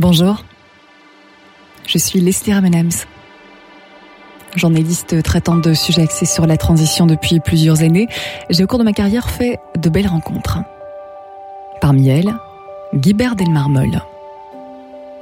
Bonjour, 0.00 0.46
je 1.86 1.98
suis 1.98 2.20
Leslie 2.20 2.54
Ramenams, 2.54 3.04
journaliste 4.56 5.22
traitant 5.22 5.56
de 5.56 5.74
sujets 5.74 6.00
axés 6.00 6.24
sur 6.24 6.46
la 6.46 6.56
transition 6.56 7.04
depuis 7.04 7.38
plusieurs 7.38 7.82
années. 7.82 8.08
J'ai 8.48 8.64
au 8.64 8.66
cours 8.66 8.78
de 8.78 8.84
ma 8.84 8.94
carrière 8.94 9.28
fait 9.28 9.58
de 9.76 9.90
belles 9.90 10.06
rencontres. 10.06 10.60
Parmi 11.82 12.08
elles, 12.08 12.34
Guibert 12.94 13.36
Delmarmol. 13.36 14.00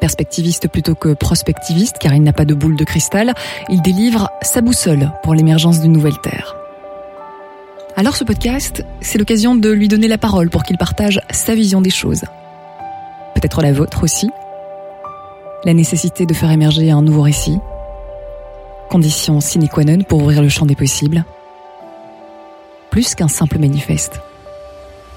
Perspectiviste 0.00 0.68
plutôt 0.68 0.94
que 0.94 1.12
prospectiviste, 1.12 1.96
car 1.98 2.14
il 2.14 2.22
n'a 2.22 2.32
pas 2.32 2.44
de 2.44 2.54
boule 2.54 2.76
de 2.76 2.84
cristal, 2.84 3.34
il 3.68 3.82
délivre 3.82 4.30
sa 4.42 4.60
boussole 4.60 5.10
pour 5.24 5.34
l'émergence 5.34 5.80
d'une 5.80 5.92
nouvelle 5.92 6.20
Terre. 6.22 6.54
Alors 7.96 8.14
ce 8.14 8.22
podcast, 8.22 8.84
c'est 9.00 9.18
l'occasion 9.18 9.56
de 9.56 9.70
lui 9.70 9.88
donner 9.88 10.06
la 10.06 10.18
parole 10.18 10.50
pour 10.50 10.62
qu'il 10.62 10.78
partage 10.78 11.20
sa 11.32 11.56
vision 11.56 11.80
des 11.80 11.90
choses. 11.90 12.22
Peut-être 13.34 13.60
la 13.60 13.72
vôtre 13.72 14.04
aussi, 14.04 14.30
la 15.64 15.74
nécessité 15.74 16.26
de 16.26 16.34
faire 16.34 16.50
émerger 16.50 16.90
un 16.90 17.02
nouveau 17.02 17.22
récit, 17.22 17.58
condition 18.88 19.40
sine 19.40 19.68
qua 19.68 19.84
non 19.84 20.02
pour 20.02 20.22
ouvrir 20.22 20.42
le 20.42 20.48
champ 20.48 20.66
des 20.66 20.76
possibles, 20.76 21.24
plus 22.90 23.14
qu'un 23.14 23.28
simple 23.28 23.58
manifeste. 23.58 24.20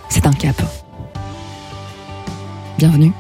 C'est 0.10 0.26
un 0.26 0.34
cap. 0.34 0.56
Bienvenue. 2.78 3.14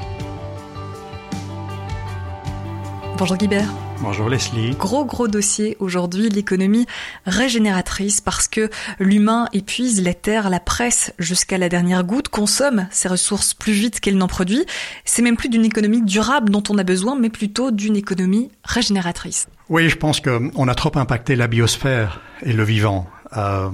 Bonjour 3.17 3.37
Guibert. 3.37 3.71
Bonjour 4.01 4.29
Leslie. 4.29 4.71
Gros 4.71 5.05
gros 5.05 5.27
dossier 5.27 5.77
aujourd'hui, 5.79 6.27
l'économie 6.29 6.87
régénératrice 7.27 8.19
parce 8.19 8.47
que 8.47 8.69
l'humain 8.99 9.47
épuise 9.53 10.03
la 10.03 10.15
terre, 10.15 10.49
la 10.49 10.59
presse 10.59 11.13
jusqu'à 11.19 11.59
la 11.59 11.69
dernière 11.69 12.03
goutte, 12.03 12.27
consomme 12.27 12.87
ses 12.89 13.09
ressources 13.09 13.53
plus 13.53 13.73
vite 13.73 13.99
qu'elle 13.99 14.17
n'en 14.17 14.27
produit. 14.27 14.65
C'est 15.05 15.21
même 15.21 15.37
plus 15.37 15.49
d'une 15.49 15.65
économie 15.65 16.01
durable 16.01 16.49
dont 16.49 16.63
on 16.69 16.79
a 16.79 16.83
besoin, 16.83 17.15
mais 17.15 17.29
plutôt 17.29 17.69
d'une 17.69 17.95
économie 17.95 18.49
régénératrice. 18.63 19.47
Oui, 19.69 19.87
je 19.87 19.95
pense 19.95 20.19
qu'on 20.19 20.67
a 20.67 20.75
trop 20.75 20.97
impacté 20.97 21.35
la 21.35 21.47
biosphère 21.47 22.21
et 22.41 22.53
le 22.53 22.63
vivant. 22.63 23.07
Euh, 23.37 23.69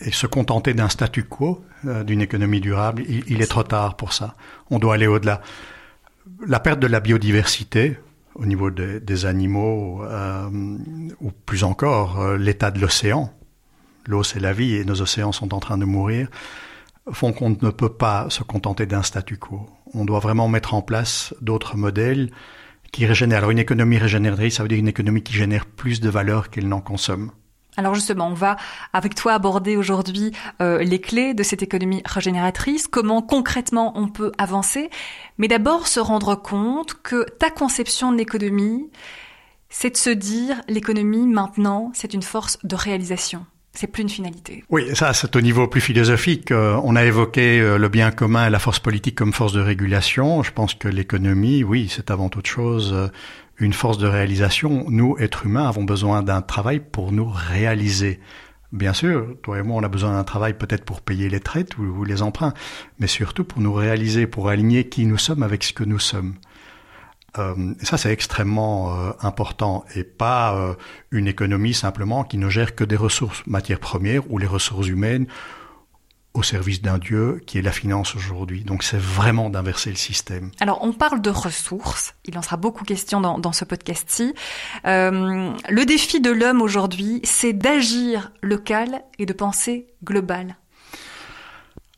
et 0.00 0.12
se 0.12 0.26
contenter 0.26 0.74
d'un 0.74 0.90
statu 0.90 1.24
quo, 1.24 1.64
euh, 1.86 2.04
d'une 2.04 2.20
économie 2.20 2.60
durable, 2.60 3.04
il, 3.08 3.24
il 3.26 3.42
est 3.42 3.50
trop 3.50 3.64
tard 3.64 3.96
pour 3.96 4.12
ça. 4.12 4.34
On 4.70 4.78
doit 4.78 4.94
aller 4.94 5.06
au-delà. 5.06 5.40
La 6.46 6.60
perte 6.60 6.78
de 6.78 6.86
la 6.86 7.00
biodiversité, 7.00 7.98
au 8.34 8.46
niveau 8.46 8.70
de, 8.70 8.98
des 8.98 9.26
animaux, 9.26 10.02
euh, 10.04 10.48
ou 11.20 11.30
plus 11.46 11.64
encore 11.64 12.20
euh, 12.20 12.36
l'état 12.36 12.70
de 12.70 12.80
l'océan. 12.80 13.32
L'eau, 14.06 14.22
c'est 14.22 14.40
la 14.40 14.52
vie 14.52 14.76
et 14.76 14.84
nos 14.84 15.00
océans 15.02 15.32
sont 15.32 15.52
en 15.54 15.60
train 15.60 15.78
de 15.78 15.84
mourir, 15.84 16.28
font 17.12 17.32
qu'on 17.32 17.50
ne 17.50 17.70
peut 17.70 17.92
pas 17.92 18.30
se 18.30 18.42
contenter 18.42 18.86
d'un 18.86 19.02
statu 19.02 19.36
quo. 19.36 19.68
On 19.94 20.04
doit 20.04 20.20
vraiment 20.20 20.48
mettre 20.48 20.74
en 20.74 20.82
place 20.82 21.34
d'autres 21.40 21.76
modèles 21.76 22.30
qui 22.92 23.06
régénèrent. 23.06 23.38
Alors 23.38 23.50
une 23.50 23.58
économie 23.58 23.98
régénératrice, 23.98 24.56
ça 24.56 24.62
veut 24.62 24.68
dire 24.68 24.78
une 24.78 24.88
économie 24.88 25.22
qui 25.22 25.32
génère 25.32 25.66
plus 25.66 26.00
de 26.00 26.08
valeur 26.08 26.50
qu'elle 26.50 26.68
n'en 26.68 26.80
consomme. 26.80 27.30
Alors 27.76 27.94
justement, 27.94 28.28
on 28.28 28.34
va 28.34 28.56
avec 28.92 29.14
toi 29.14 29.32
aborder 29.32 29.76
aujourd'hui 29.76 30.32
euh, 30.60 30.82
les 30.82 31.00
clés 31.00 31.34
de 31.34 31.42
cette 31.42 31.62
économie 31.62 32.02
régénératrice, 32.04 32.88
comment 32.88 33.22
concrètement 33.22 33.92
on 33.96 34.08
peut 34.08 34.32
avancer, 34.38 34.90
mais 35.38 35.48
d'abord 35.48 35.86
se 35.86 36.00
rendre 36.00 36.34
compte 36.34 36.94
que 37.02 37.24
ta 37.38 37.50
conception 37.50 38.12
de 38.12 38.18
l'économie, 38.18 38.90
c'est 39.68 39.90
de 39.90 39.96
se 39.96 40.10
dire 40.10 40.60
l'économie 40.68 41.26
maintenant, 41.26 41.92
c'est 41.94 42.12
une 42.12 42.22
force 42.22 42.58
de 42.64 42.74
réalisation. 42.74 43.46
C'est 43.72 43.86
plus 43.86 44.02
une 44.02 44.08
finalité. 44.08 44.64
Oui, 44.68 44.96
ça, 44.96 45.14
c'est 45.14 45.36
au 45.36 45.40
niveau 45.40 45.68
plus 45.68 45.80
philosophique. 45.80 46.50
Euh, 46.50 46.78
on 46.82 46.96
a 46.96 47.04
évoqué 47.04 47.60
euh, 47.60 47.78
le 47.78 47.88
bien 47.88 48.10
commun 48.10 48.48
et 48.48 48.50
la 48.50 48.58
force 48.58 48.80
politique 48.80 49.14
comme 49.14 49.32
force 49.32 49.52
de 49.52 49.60
régulation. 49.60 50.42
Je 50.42 50.50
pense 50.50 50.74
que 50.74 50.88
l'économie, 50.88 51.62
oui, 51.62 51.88
c'est 51.88 52.10
avant 52.10 52.28
toute 52.28 52.48
chose 52.48 53.10
une 53.60 53.74
force 53.74 53.98
de 53.98 54.06
réalisation. 54.06 54.86
Nous, 54.88 55.16
êtres 55.18 55.46
humains, 55.46 55.68
avons 55.68 55.84
besoin 55.84 56.22
d'un 56.22 56.42
travail 56.42 56.80
pour 56.80 57.12
nous 57.12 57.28
réaliser. 57.28 58.18
Bien 58.72 58.94
sûr, 58.94 59.36
toi 59.42 59.58
et 59.58 59.62
moi, 59.62 59.80
on 59.80 59.84
a 59.84 59.88
besoin 59.88 60.12
d'un 60.12 60.24
travail 60.24 60.54
peut-être 60.54 60.84
pour 60.84 61.02
payer 61.02 61.28
les 61.28 61.40
traites 61.40 61.76
ou, 61.76 62.04
les 62.04 62.22
emprunts, 62.22 62.54
mais 62.98 63.06
surtout 63.06 63.44
pour 63.44 63.60
nous 63.60 63.72
réaliser, 63.72 64.26
pour 64.26 64.48
aligner 64.48 64.88
qui 64.88 65.06
nous 65.06 65.18
sommes 65.18 65.42
avec 65.42 65.62
ce 65.62 65.72
que 65.72 65.84
nous 65.84 65.98
sommes. 65.98 66.34
Euh, 67.38 67.74
ça, 67.82 67.96
c'est 67.96 68.12
extrêmement 68.12 68.96
euh, 68.96 69.10
important 69.20 69.84
et 69.94 70.04
pas 70.04 70.56
euh, 70.56 70.74
une 71.10 71.28
économie 71.28 71.74
simplement 71.74 72.24
qui 72.24 72.38
ne 72.38 72.48
gère 72.48 72.74
que 72.74 72.82
des 72.82 72.96
ressources 72.96 73.46
matières 73.46 73.78
premières 73.78 74.28
ou 74.32 74.38
les 74.38 74.46
ressources 74.46 74.88
humaines 74.88 75.26
au 76.34 76.42
service 76.42 76.80
d'un 76.80 76.98
Dieu 76.98 77.40
qui 77.46 77.58
est 77.58 77.62
la 77.62 77.72
finance 77.72 78.14
aujourd'hui. 78.14 78.64
Donc 78.64 78.82
c'est 78.82 79.00
vraiment 79.00 79.50
d'inverser 79.50 79.90
le 79.90 79.96
système. 79.96 80.50
Alors 80.60 80.78
on 80.82 80.92
parle 80.92 81.20
de 81.20 81.30
ressources, 81.30 82.14
il 82.24 82.38
en 82.38 82.42
sera 82.42 82.56
beaucoup 82.56 82.84
question 82.84 83.20
dans, 83.20 83.38
dans 83.38 83.52
ce 83.52 83.64
podcast-ci. 83.64 84.34
Euh, 84.86 85.52
le 85.68 85.84
défi 85.84 86.20
de 86.20 86.30
l'homme 86.30 86.62
aujourd'hui, 86.62 87.20
c'est 87.24 87.52
d'agir 87.52 88.30
local 88.42 89.02
et 89.18 89.26
de 89.26 89.32
penser 89.32 89.88
global. 90.04 90.56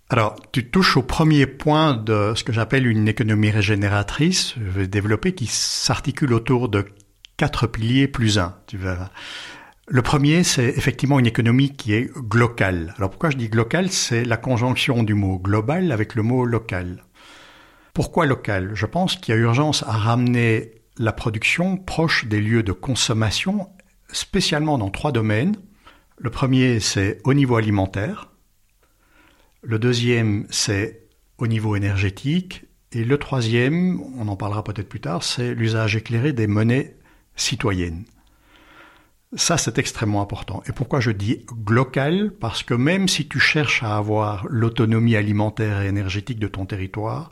Alors, 0.09 0.37
tu 0.53 0.69
touches 0.69 0.99
au 0.99 1.03
premier 1.03 1.47
point 1.47 1.95
de 1.95 2.35
ce 2.37 2.45
que 2.45 2.53
j'appelle 2.53 2.87
une 2.87 3.09
économie 3.09 3.51
régénératrice, 3.51 4.55
je 4.59 4.71
vais 4.81 4.87
développer, 4.87 5.35
qui 5.35 5.47
s'articule 5.47 6.35
autour 6.35 6.69
de 6.69 6.85
quatre 7.39 7.67
piliers 7.67 8.09
plus 8.09 8.39
un, 8.39 8.55
tu 8.67 8.77
verras. 8.77 9.09
Le 9.89 10.01
premier, 10.01 10.45
c'est 10.45 10.69
effectivement 10.69 11.19
une 11.19 11.27
économie 11.27 11.75
qui 11.75 11.93
est 11.93 12.09
globale. 12.17 12.95
Alors 12.97 13.11
pourquoi 13.11 13.31
je 13.31 13.37
dis 13.37 13.49
globale 13.49 13.91
C'est 13.91 14.25
la 14.25 14.37
conjonction 14.37 15.03
du 15.03 15.15
mot 15.15 15.39
global 15.39 15.91
avec 15.91 16.15
le 16.15 16.23
mot 16.23 16.45
local. 16.45 17.05
Pourquoi 17.93 18.27
local? 18.27 18.71
Je 18.75 18.87
pense 18.87 19.17
qu'il 19.17 19.35
y 19.35 19.39
a 19.39 19.41
urgence 19.41 19.83
à 19.83 19.93
ramener 19.93 20.83
la 20.99 21.13
production 21.13 21.77
proche 21.77 22.27
des 22.27 22.41
lieux 22.41 22.63
de 22.63 22.73
consommation, 22.73 23.71
spécialement 24.13 24.79
dans 24.79 24.91
trois 24.91 25.11
domaines. 25.11 25.57
Le 26.17 26.31
premier, 26.31 26.79
c'est 26.79 27.19
au 27.25 27.35
niveau 27.35 27.57
alimentaire. 27.57 28.31
Le 29.63 29.81
deuxième, 29.81 30.47
c'est 30.49 31.09
au 31.39 31.49
niveau 31.49 31.75
énergétique. 31.75 32.65
Et 32.93 33.05
le 33.05 33.19
troisième, 33.19 34.01
on 34.17 34.29
en 34.29 34.37
parlera 34.37 34.63
peut-être 34.63 34.89
plus 34.89 35.01
tard, 35.01 35.25
c'est 35.25 35.55
l'usage 35.55 35.97
éclairé 35.97 36.33
des 36.33 36.47
monnaies 36.47 36.97
citoyennes. 37.35 38.05
Ça, 39.35 39.57
c'est 39.57 39.79
extrêmement 39.79 40.21
important. 40.21 40.63
Et 40.69 40.73
pourquoi 40.73 41.01
je 41.01 41.11
dis 41.11 41.47
local 41.67 42.33
Parce 42.39 42.63
que 42.63 42.75
même 42.75 43.09
si 43.09 43.27
tu 43.27 43.41
cherches 43.41 43.83
à 43.83 43.97
avoir 43.97 44.47
l'autonomie 44.51 45.17
alimentaire 45.17 45.81
et 45.81 45.87
énergétique 45.87 46.39
de 46.39 46.49
ton 46.49 46.67
territoire, 46.67 47.31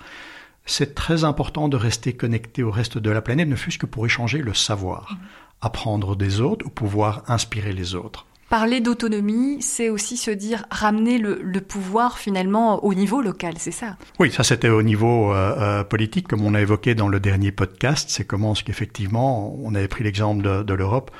c'est 0.64 0.94
très 0.94 1.24
important 1.24 1.68
de 1.68 1.76
rester 1.76 2.14
connecté 2.14 2.62
au 2.62 2.70
reste 2.70 2.96
de 2.96 3.10
la 3.10 3.20
planète, 3.20 3.48
ne 3.48 3.56
fût-ce 3.56 3.78
que 3.78 3.86
pour 3.86 4.06
échanger 4.06 4.38
le 4.38 4.54
savoir, 4.54 5.18
apprendre 5.60 6.16
des 6.16 6.40
autres 6.40 6.66
ou 6.66 6.70
pouvoir 6.70 7.22
inspirer 7.28 7.72
les 7.72 7.94
autres. 7.94 8.26
Parler 8.48 8.80
d'autonomie, 8.80 9.60
c'est 9.60 9.90
aussi 9.90 10.16
se 10.16 10.30
dire 10.30 10.64
ramener 10.70 11.18
le, 11.18 11.40
le, 11.42 11.60
pouvoir 11.60 12.18
finalement 12.18 12.84
au 12.84 12.94
niveau 12.94 13.20
local, 13.20 13.54
c'est 13.58 13.70
ça? 13.70 13.96
Oui, 14.18 14.32
ça 14.32 14.42
c'était 14.42 14.70
au 14.70 14.82
niveau 14.82 15.32
euh, 15.32 15.54
euh, 15.58 15.84
politique, 15.84 16.26
comme 16.26 16.44
on 16.44 16.54
a 16.54 16.60
évoqué 16.60 16.96
dans 16.96 17.08
le 17.08 17.20
dernier 17.20 17.52
podcast. 17.52 18.08
C'est 18.10 18.24
comment 18.24 18.56
ce 18.56 18.64
qu'effectivement, 18.64 19.54
on 19.62 19.74
avait 19.76 19.86
pris 19.86 20.02
l'exemple 20.02 20.42
de, 20.42 20.62
de 20.64 20.74
l'Europe, 20.74 21.12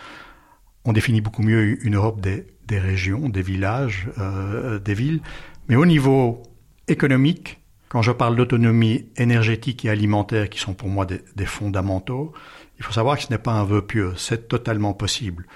on 0.84 0.92
définit 0.92 1.20
beaucoup 1.20 1.42
mieux 1.42 1.84
une 1.84 1.96
Europe 1.96 2.20
des, 2.20 2.78
régions, 2.78 3.28
des 3.28 3.42
villages, 3.42 4.08
euh, 4.18 4.78
des 4.78 4.94
villes. 4.94 5.20
Mais 5.68 5.76
au 5.76 5.86
niveau 5.86 6.42
économique, 6.88 7.60
quand 7.88 8.02
je 8.02 8.12
parle 8.12 8.36
d'autonomie 8.36 9.06
énergétique 9.16 9.84
et 9.84 9.91
alimentaire, 9.91 10.48
qui 10.48 10.60
sont 10.60 10.74
pour 10.74 10.88
moi 10.88 11.06
des, 11.06 11.20
des 11.36 11.46
fondamentaux, 11.46 12.32
il 12.78 12.84
faut 12.84 12.92
savoir 12.92 13.16
que 13.16 13.24
ce 13.24 13.30
n'est 13.30 13.38
pas 13.38 13.52
un 13.52 13.64
vœu 13.64 13.82
pieux, 13.82 14.14
c'est 14.16 14.48
totalement 14.48 14.94
possible. 14.94 15.46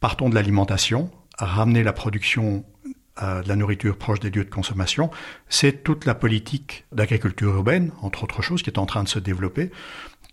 Partons 0.00 0.28
de 0.28 0.34
l'alimentation, 0.34 1.10
ramener 1.38 1.82
la 1.82 1.92
production 1.92 2.64
euh, 3.22 3.42
de 3.42 3.48
la 3.48 3.56
nourriture 3.56 3.96
proche 3.96 4.20
des 4.20 4.28
lieux 4.28 4.44
de 4.44 4.50
consommation, 4.50 5.10
c'est 5.48 5.82
toute 5.82 6.04
la 6.04 6.14
politique 6.14 6.84
d'agriculture 6.92 7.54
urbaine, 7.54 7.90
entre 8.02 8.24
autres 8.24 8.42
choses, 8.42 8.62
qui 8.62 8.68
est 8.68 8.78
en 8.78 8.84
train 8.84 9.04
de 9.04 9.08
se 9.08 9.18
développer. 9.18 9.70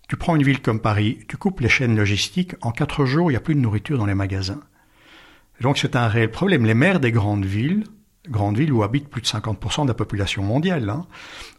Tu 0.08 0.16
prends 0.16 0.36
une 0.36 0.42
ville 0.42 0.60
comme 0.60 0.80
Paris, 0.80 1.20
tu 1.28 1.36
coupes 1.36 1.60
les 1.60 1.68
chaînes 1.68 1.96
logistiques, 1.96 2.54
en 2.60 2.72
quatre 2.72 3.04
jours, 3.04 3.30
il 3.30 3.34
n'y 3.34 3.38
a 3.38 3.40
plus 3.40 3.54
de 3.54 3.60
nourriture 3.60 3.98
dans 3.98 4.06
les 4.06 4.14
magasins. 4.14 4.60
Donc 5.60 5.78
c'est 5.78 5.96
un 5.96 6.08
réel 6.08 6.30
problème. 6.30 6.66
Les 6.66 6.74
maires 6.74 7.00
des 7.00 7.12
grandes 7.12 7.44
villes, 7.44 7.84
grandes 8.28 8.58
villes 8.58 8.72
où 8.72 8.82
habitent 8.82 9.08
plus 9.08 9.22
de 9.22 9.26
50% 9.26 9.84
de 9.84 9.88
la 9.88 9.94
population 9.94 10.42
mondiale, 10.42 10.90
hein, 10.90 11.06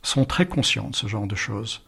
sont 0.04 0.26
très 0.26 0.46
conscients 0.46 0.90
de 0.90 0.96
ce 0.96 1.08
genre 1.08 1.28
de 1.28 1.36
choses. 1.36 1.84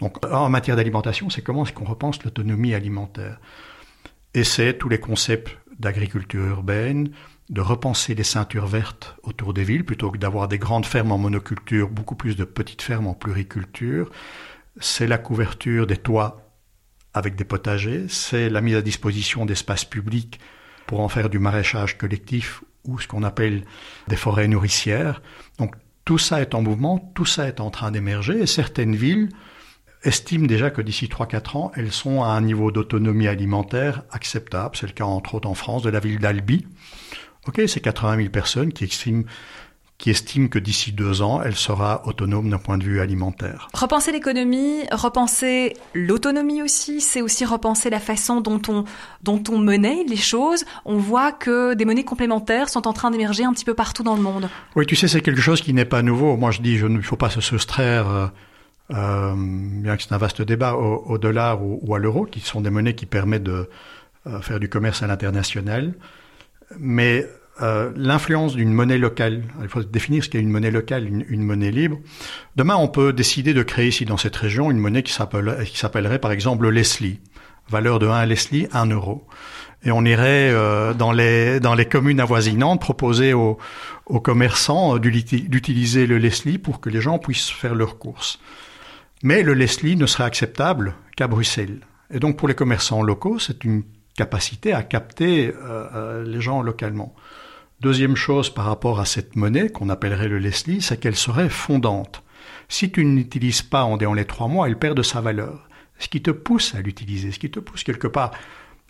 Donc 0.00 0.24
en 0.26 0.50
matière 0.50 0.76
d'alimentation, 0.76 1.30
c'est 1.30 1.42
comment 1.42 1.64
est-ce 1.64 1.72
qu'on 1.72 1.84
repense 1.84 2.22
l'autonomie 2.24 2.74
alimentaire? 2.74 3.40
Et 4.34 4.42
tous 4.78 4.88
les 4.88 4.98
concepts 4.98 5.58
d'agriculture 5.78 6.46
urbaine, 6.46 7.10
de 7.50 7.60
repenser 7.60 8.14
les 8.14 8.24
ceintures 8.24 8.66
vertes 8.66 9.16
autour 9.22 9.52
des 9.52 9.64
villes 9.64 9.84
plutôt 9.84 10.10
que 10.10 10.16
d'avoir 10.16 10.48
des 10.48 10.58
grandes 10.58 10.86
fermes 10.86 11.12
en 11.12 11.18
monoculture, 11.18 11.90
beaucoup 11.90 12.14
plus 12.14 12.34
de 12.34 12.44
petites 12.44 12.82
fermes 12.82 13.06
en 13.06 13.14
pluriculture. 13.14 14.10
C'est 14.80 15.06
la 15.06 15.18
couverture 15.18 15.86
des 15.86 15.96
toits 15.96 16.42
avec 17.14 17.36
des 17.36 17.44
potagers, 17.44 18.06
c'est 18.08 18.48
la 18.48 18.60
mise 18.62 18.76
à 18.76 18.82
disposition 18.82 19.44
d'espaces 19.44 19.84
publics 19.84 20.40
pour 20.86 21.00
en 21.00 21.08
faire 21.08 21.28
du 21.28 21.38
maraîchage 21.38 21.98
collectif 21.98 22.64
ou 22.84 22.98
ce 22.98 23.06
qu'on 23.06 23.22
appelle 23.22 23.64
des 24.08 24.16
forêts 24.16 24.48
nourricières. 24.48 25.20
Donc 25.58 25.74
tout 26.04 26.18
ça 26.18 26.40
est 26.40 26.54
en 26.54 26.62
mouvement, 26.62 27.12
tout 27.14 27.26
ça 27.26 27.46
est 27.46 27.60
en 27.60 27.70
train 27.70 27.90
d'émerger 27.90 28.40
et 28.40 28.46
certaines 28.46 28.96
villes 28.96 29.28
estiment 30.04 30.46
déjà 30.46 30.70
que 30.70 30.82
d'ici 30.82 31.06
3-4 31.06 31.56
ans, 31.56 31.72
elles 31.76 31.92
sont 31.92 32.22
à 32.22 32.28
un 32.28 32.40
niveau 32.40 32.72
d'autonomie 32.72 33.28
alimentaire 33.28 34.02
acceptable. 34.10 34.76
C'est 34.76 34.86
le 34.86 34.92
cas 34.92 35.04
entre 35.04 35.36
autres 35.36 35.48
en 35.48 35.54
France 35.54 35.82
de 35.82 35.90
la 35.90 36.00
ville 36.00 36.18
d'Albi. 36.18 36.66
Ok, 37.46 37.60
c'est 37.66 37.80
80 37.80 38.16
000 38.16 38.28
personnes 38.30 38.72
qui 38.72 38.84
estiment 38.84 39.24
qui 39.98 40.10
estime 40.10 40.48
que 40.48 40.58
d'ici 40.58 40.90
deux 40.90 41.22
ans, 41.22 41.40
elle 41.42 41.54
sera 41.54 42.04
autonome 42.06 42.50
d'un 42.50 42.58
point 42.58 42.76
de 42.76 42.82
vue 42.82 43.00
alimentaire. 43.00 43.68
Repenser 43.72 44.10
l'économie, 44.10 44.80
repenser 44.90 45.74
l'autonomie 45.94 46.60
aussi, 46.60 47.00
c'est 47.00 47.22
aussi 47.22 47.44
repenser 47.44 47.88
la 47.88 48.00
façon 48.00 48.40
dont 48.40 48.60
on, 48.68 48.84
dont 49.22 49.42
on 49.48 49.58
menait 49.58 50.04
les 50.08 50.16
choses. 50.16 50.64
On 50.84 50.96
voit 50.96 51.30
que 51.30 51.74
des 51.74 51.84
monnaies 51.84 52.02
complémentaires 52.02 52.68
sont 52.68 52.88
en 52.88 52.92
train 52.92 53.12
d'émerger 53.12 53.44
un 53.44 53.52
petit 53.52 53.64
peu 53.64 53.74
partout 53.74 54.02
dans 54.02 54.16
le 54.16 54.22
monde. 54.22 54.48
Oui, 54.74 54.86
tu 54.86 54.96
sais, 54.96 55.06
c'est 55.06 55.20
quelque 55.20 55.40
chose 55.40 55.60
qui 55.60 55.72
n'est 55.72 55.84
pas 55.84 56.02
nouveau. 56.02 56.36
Moi, 56.36 56.50
je 56.50 56.62
dis, 56.62 56.74
il 56.74 56.84
ne 56.86 57.00
faut 57.00 57.16
pas 57.16 57.30
se 57.30 57.40
soustraire, 57.40 58.08
euh, 58.08 58.26
euh, 58.94 59.34
bien 59.36 59.96
que 59.96 60.02
c'est 60.02 60.12
un 60.12 60.18
vaste 60.18 60.42
débat, 60.42 60.74
au, 60.74 61.16
dollar 61.18 61.60
ou, 61.62 61.94
à 61.94 62.00
l'euro, 62.00 62.26
qui 62.26 62.40
sont 62.40 62.60
des 62.60 62.70
monnaies 62.70 62.94
qui 62.96 63.06
permettent 63.06 63.44
de 63.44 63.68
euh, 64.26 64.40
faire 64.40 64.58
du 64.58 64.68
commerce 64.68 65.02
à 65.04 65.06
l'international. 65.06 65.94
Mais 66.78 67.26
euh, 67.60 67.92
l'influence 67.96 68.54
d'une 68.54 68.72
monnaie 68.72 68.96
locale. 68.98 69.42
Il 69.60 69.68
faut 69.68 69.82
définir 69.82 70.24
ce 70.24 70.30
qu'est 70.30 70.40
une 70.40 70.48
monnaie 70.48 70.70
locale, 70.70 71.06
une, 71.06 71.42
monnaie 71.42 71.70
libre. 71.70 71.98
Demain, 72.56 72.76
on 72.76 72.88
peut 72.88 73.12
décider 73.12 73.52
de 73.52 73.62
créer 73.62 73.88
ici 73.88 74.06
dans 74.06 74.16
cette 74.16 74.36
région 74.36 74.70
une 74.70 74.78
monnaie 74.78 75.02
qui 75.02 75.12
s'appellerait 75.12 76.18
par 76.18 76.32
exemple 76.32 76.62
le 76.62 76.70
Leslie. 76.70 77.20
Valeur 77.68 77.98
de 77.98 78.06
1 78.06 78.26
Leslie, 78.26 78.68
1 78.72 78.86
euro. 78.86 79.26
Et 79.84 79.92
on 79.92 80.04
irait 80.04 80.50
euh, 80.50 80.94
dans, 80.94 81.12
les, 81.12 81.60
dans 81.60 81.74
les 81.74 81.84
communes 81.84 82.20
avoisinantes 82.20 82.80
proposer 82.80 83.34
aux, 83.34 83.58
aux 84.06 84.20
commerçants 84.20 84.98
d'utiliser 84.98 86.06
le 86.06 86.18
Leslie 86.18 86.58
pour 86.58 86.80
que 86.80 86.88
les 86.88 87.00
gens 87.00 87.18
puissent 87.18 87.50
faire 87.50 87.74
leurs 87.74 87.98
courses. 87.98 88.40
Mais 89.22 89.42
le 89.42 89.54
Leslie 89.54 89.96
ne 89.96 90.06
serait 90.06 90.24
acceptable 90.24 90.94
qu'à 91.16 91.28
Bruxelles. 91.28 91.80
Et 92.10 92.18
donc 92.18 92.36
pour 92.36 92.48
les 92.48 92.54
commerçants 92.54 93.02
locaux, 93.02 93.38
c'est 93.38 93.64
une 93.64 93.82
capacité 94.16 94.72
à 94.72 94.82
capter 94.82 95.52
euh, 95.64 96.24
les 96.24 96.40
gens 96.40 96.62
localement. 96.62 97.14
Deuxième 97.82 98.14
chose 98.14 98.48
par 98.48 98.66
rapport 98.66 99.00
à 99.00 99.04
cette 99.04 99.34
monnaie 99.34 99.68
qu'on 99.68 99.88
appellerait 99.88 100.28
le 100.28 100.38
Leslie, 100.38 100.80
c'est 100.80 101.00
qu'elle 101.00 101.16
serait 101.16 101.48
fondante. 101.48 102.22
Si 102.68 102.92
tu 102.92 103.04
ne 103.04 103.16
l'utilises 103.16 103.62
pas 103.62 103.82
en 103.82 103.96
les 104.14 104.24
trois 104.24 104.46
mois, 104.46 104.68
elle 104.68 104.78
perd 104.78 104.96
de 104.96 105.02
sa 105.02 105.20
valeur. 105.20 105.68
Ce 105.98 106.06
qui 106.06 106.22
te 106.22 106.30
pousse 106.30 106.76
à 106.76 106.80
l'utiliser, 106.80 107.32
ce 107.32 107.40
qui 107.40 107.50
te 107.50 107.58
pousse 107.58 107.82
quelque 107.82 108.06
part 108.06 108.30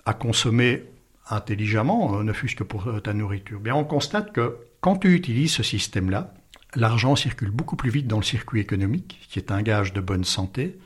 à 0.05 0.13
consommer 0.13 0.85
intelligemment, 1.31 2.19
euh, 2.19 2.23
ne 2.23 2.35
fût-ce 2.35 2.55
que 2.55 2.65
pour 2.65 2.87
euh, 2.87 3.01
ta 3.01 3.15
nourriture. 3.15 3.61
Bien, 3.61 3.75
on 3.75 3.85
constate 3.85 4.31
que 4.35 4.59
quand 4.83 4.97
tu 4.97 5.15
utilises 5.15 5.53
ce 5.53 5.63
système-là, 5.63 6.35
l'argent 6.75 7.17
circule 7.17 7.51
beaucoup 7.51 7.77
plus 7.77 7.89
vite 7.89 8.09
dans 8.09 8.19
le 8.19 8.23
circuit 8.23 8.61
économique, 8.61 9.27
qui 9.31 9.39
est 9.39 9.51
un 9.51 9.63
gage 9.63 9.95
de 9.95 10.03
bonne 10.03 10.25
santé, 10.25 10.79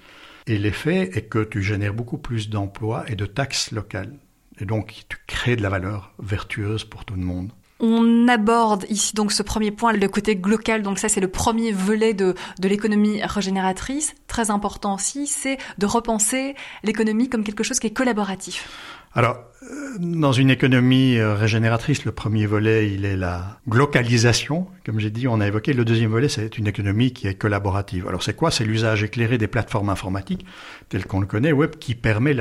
et 0.46 0.58
l'effet 0.58 1.10
est 1.14 1.28
que 1.28 1.42
tu 1.42 1.60
génères 1.60 1.94
beaucoup 1.94 2.18
plus 2.18 2.50
d'emplois 2.50 3.04
et 3.10 3.16
de 3.16 3.26
taxes 3.26 3.72
locales. 3.72 4.16
Et 4.60 4.64
donc, 4.64 4.94
tu 5.08 5.16
crées 5.26 5.56
de 5.56 5.62
la 5.62 5.70
valeur 5.70 6.14
vertueuse 6.20 6.84
pour 6.84 7.04
tout 7.04 7.16
le 7.16 7.24
monde. 7.24 7.50
On 7.78 8.26
aborde 8.28 8.86
ici 8.88 9.14
donc 9.14 9.32
ce 9.32 9.42
premier 9.42 9.70
point, 9.70 9.92
le 9.92 10.08
côté 10.08 10.36
glocal. 10.36 10.82
Donc 10.82 10.98
ça, 10.98 11.08
c'est 11.08 11.20
le 11.20 11.28
premier 11.28 11.72
volet 11.72 12.14
de, 12.14 12.34
de 12.58 12.68
l'économie 12.68 13.20
régénératrice. 13.22 14.14
Très 14.28 14.50
important 14.50 14.94
aussi, 14.94 15.26
c'est 15.26 15.58
de 15.78 15.86
repenser 15.86 16.54
l'économie 16.84 17.28
comme 17.28 17.44
quelque 17.44 17.64
chose 17.64 17.78
qui 17.78 17.88
est 17.88 17.92
collaboratif. 17.92 18.68
Alors, 19.14 19.38
euh, 19.62 19.96
dans 19.98 20.32
une 20.32 20.50
économie 20.50 21.16
euh, 21.16 21.34
régénératrice, 21.34 22.04
le 22.04 22.12
premier 22.12 22.44
volet, 22.44 22.92
il 22.92 23.06
est 23.06 23.16
la 23.16 23.60
glocalisation. 23.66 24.66
Comme 24.84 25.00
j'ai 25.00 25.10
dit, 25.10 25.26
on 25.26 25.40
a 25.40 25.46
évoqué. 25.46 25.72
Le 25.72 25.86
deuxième 25.86 26.10
volet, 26.10 26.28
c'est 26.28 26.58
une 26.58 26.66
économie 26.66 27.14
qui 27.14 27.26
est 27.26 27.34
collaborative. 27.34 28.06
Alors, 28.08 28.22
c'est 28.22 28.36
quoi? 28.36 28.50
C'est 28.50 28.66
l'usage 28.66 29.02
éclairé 29.02 29.38
des 29.38 29.48
plateformes 29.48 29.88
informatiques, 29.88 30.44
tel 30.90 31.06
qu'on 31.06 31.20
le 31.20 31.26
connaît, 31.26 31.52
web, 31.52 31.76
qui 31.76 31.94
permet 31.94 32.34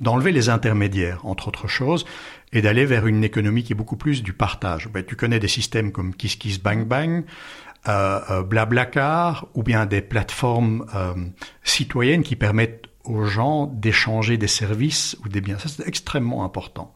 d'enlever 0.00 0.32
les 0.32 0.48
intermédiaires, 0.48 1.24
entre 1.24 1.48
autres 1.48 1.68
choses, 1.68 2.04
et 2.52 2.62
d'aller 2.62 2.84
vers 2.84 3.06
une 3.06 3.22
économie 3.22 3.62
qui 3.62 3.72
est 3.72 3.76
beaucoup 3.76 3.96
plus 3.96 4.22
du 4.22 4.32
partage. 4.32 4.88
Ben, 4.88 5.04
tu 5.04 5.16
connais 5.16 5.38
des 5.38 5.48
systèmes 5.48 5.92
comme 5.92 6.14
KissKissBankBank, 6.14 7.24
euh, 7.88 8.20
euh, 8.30 8.42
Blablacar, 8.42 9.46
ou 9.54 9.62
bien 9.62 9.86
des 9.86 10.00
plateformes 10.00 10.86
euh, 10.94 11.14
citoyennes 11.62 12.22
qui 12.22 12.36
permettent 12.36 12.86
aux 13.04 13.24
gens 13.24 13.66
d'échanger 13.66 14.36
des 14.36 14.48
services 14.48 15.16
ou 15.24 15.28
des 15.28 15.40
biens. 15.40 15.58
Ça, 15.58 15.68
c'est 15.68 15.86
extrêmement 15.86 16.44
important. 16.44 16.94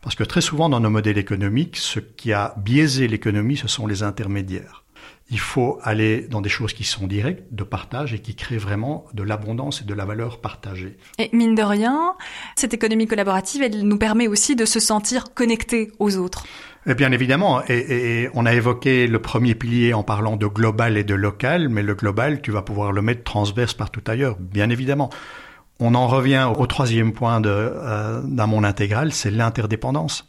Parce 0.00 0.14
que 0.14 0.24
très 0.24 0.40
souvent, 0.40 0.68
dans 0.68 0.80
nos 0.80 0.90
modèles 0.90 1.18
économiques, 1.18 1.76
ce 1.76 2.00
qui 2.00 2.32
a 2.32 2.54
biaisé 2.56 3.08
l'économie, 3.08 3.56
ce 3.56 3.68
sont 3.68 3.86
les 3.86 4.02
intermédiaires 4.02 4.84
il 5.30 5.38
faut 5.38 5.78
aller 5.82 6.26
dans 6.28 6.40
des 6.40 6.48
choses 6.48 6.72
qui 6.72 6.84
sont 6.84 7.06
directes, 7.06 7.42
de 7.50 7.62
partage 7.62 8.14
et 8.14 8.18
qui 8.20 8.34
créent 8.34 8.56
vraiment 8.56 9.04
de 9.12 9.22
l'abondance 9.22 9.82
et 9.82 9.84
de 9.84 9.92
la 9.92 10.06
valeur 10.06 10.40
partagée. 10.40 10.96
Et 11.18 11.28
mine 11.32 11.54
de 11.54 11.62
rien, 11.62 12.14
cette 12.56 12.72
économie 12.72 13.06
collaborative, 13.06 13.62
elle 13.62 13.82
nous 13.82 13.98
permet 13.98 14.26
aussi 14.26 14.56
de 14.56 14.64
se 14.64 14.80
sentir 14.80 15.34
connectés 15.34 15.92
aux 15.98 16.16
autres. 16.16 16.46
Et 16.86 16.94
bien 16.94 17.12
évidemment, 17.12 17.62
et, 17.68 18.30
on 18.32 18.46
a 18.46 18.54
évoqué 18.54 19.06
le 19.06 19.20
premier 19.20 19.54
pilier 19.54 19.92
en 19.92 20.02
parlant 20.02 20.36
de 20.36 20.46
global 20.46 20.96
et 20.96 21.04
de 21.04 21.14
local, 21.14 21.68
mais 21.68 21.82
le 21.82 21.94
global, 21.94 22.40
tu 22.40 22.50
vas 22.50 22.62
pouvoir 22.62 22.92
le 22.92 23.02
mettre 23.02 23.24
transverse 23.24 23.74
partout 23.74 24.02
ailleurs, 24.06 24.36
bien 24.38 24.70
évidemment. 24.70 25.10
On 25.80 25.94
en 25.94 26.08
revient 26.08 26.50
au 26.56 26.66
troisième 26.66 27.12
point 27.12 27.40
de, 27.40 27.50
euh, 27.50 28.22
d'un 28.24 28.46
monde 28.46 28.64
intégral, 28.64 29.12
c'est 29.12 29.30
l'interdépendance. 29.30 30.26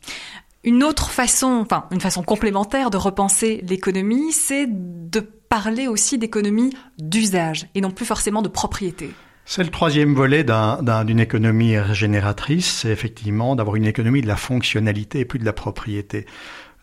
Une 0.66 0.84
autre 0.84 1.10
façon, 1.10 1.60
enfin 1.62 1.86
une 1.92 2.02
façon 2.02 2.22
complémentaire 2.22 2.90
de 2.90 2.98
repenser 2.98 3.64
l'économie, 3.68 4.34
c'est 4.34 4.68
de 4.68 5.22
parler 5.22 5.88
aussi 5.88 6.18
d'économie 6.18 6.74
d'usage 6.98 7.68
et 7.76 7.82
non 7.82 7.92
plus 7.92 8.06
forcément 8.06 8.42
de 8.42 8.50
propriété. 8.50 9.12
C'est 9.46 9.64
le 9.64 9.70
troisième 9.70 10.14
volet 10.14 10.44
d'une 10.44 11.20
économie 11.20 11.78
régénératrice, 11.78 12.70
c'est 12.82 12.90
effectivement 12.90 13.56
d'avoir 13.56 13.78
une 13.78 13.86
économie 13.86 14.22
de 14.22 14.28
la 14.28 14.36
fonctionnalité 14.36 15.22
et 15.22 15.26
plus 15.26 15.40
de 15.40 15.46
la 15.46 15.54
propriété. 15.54 16.26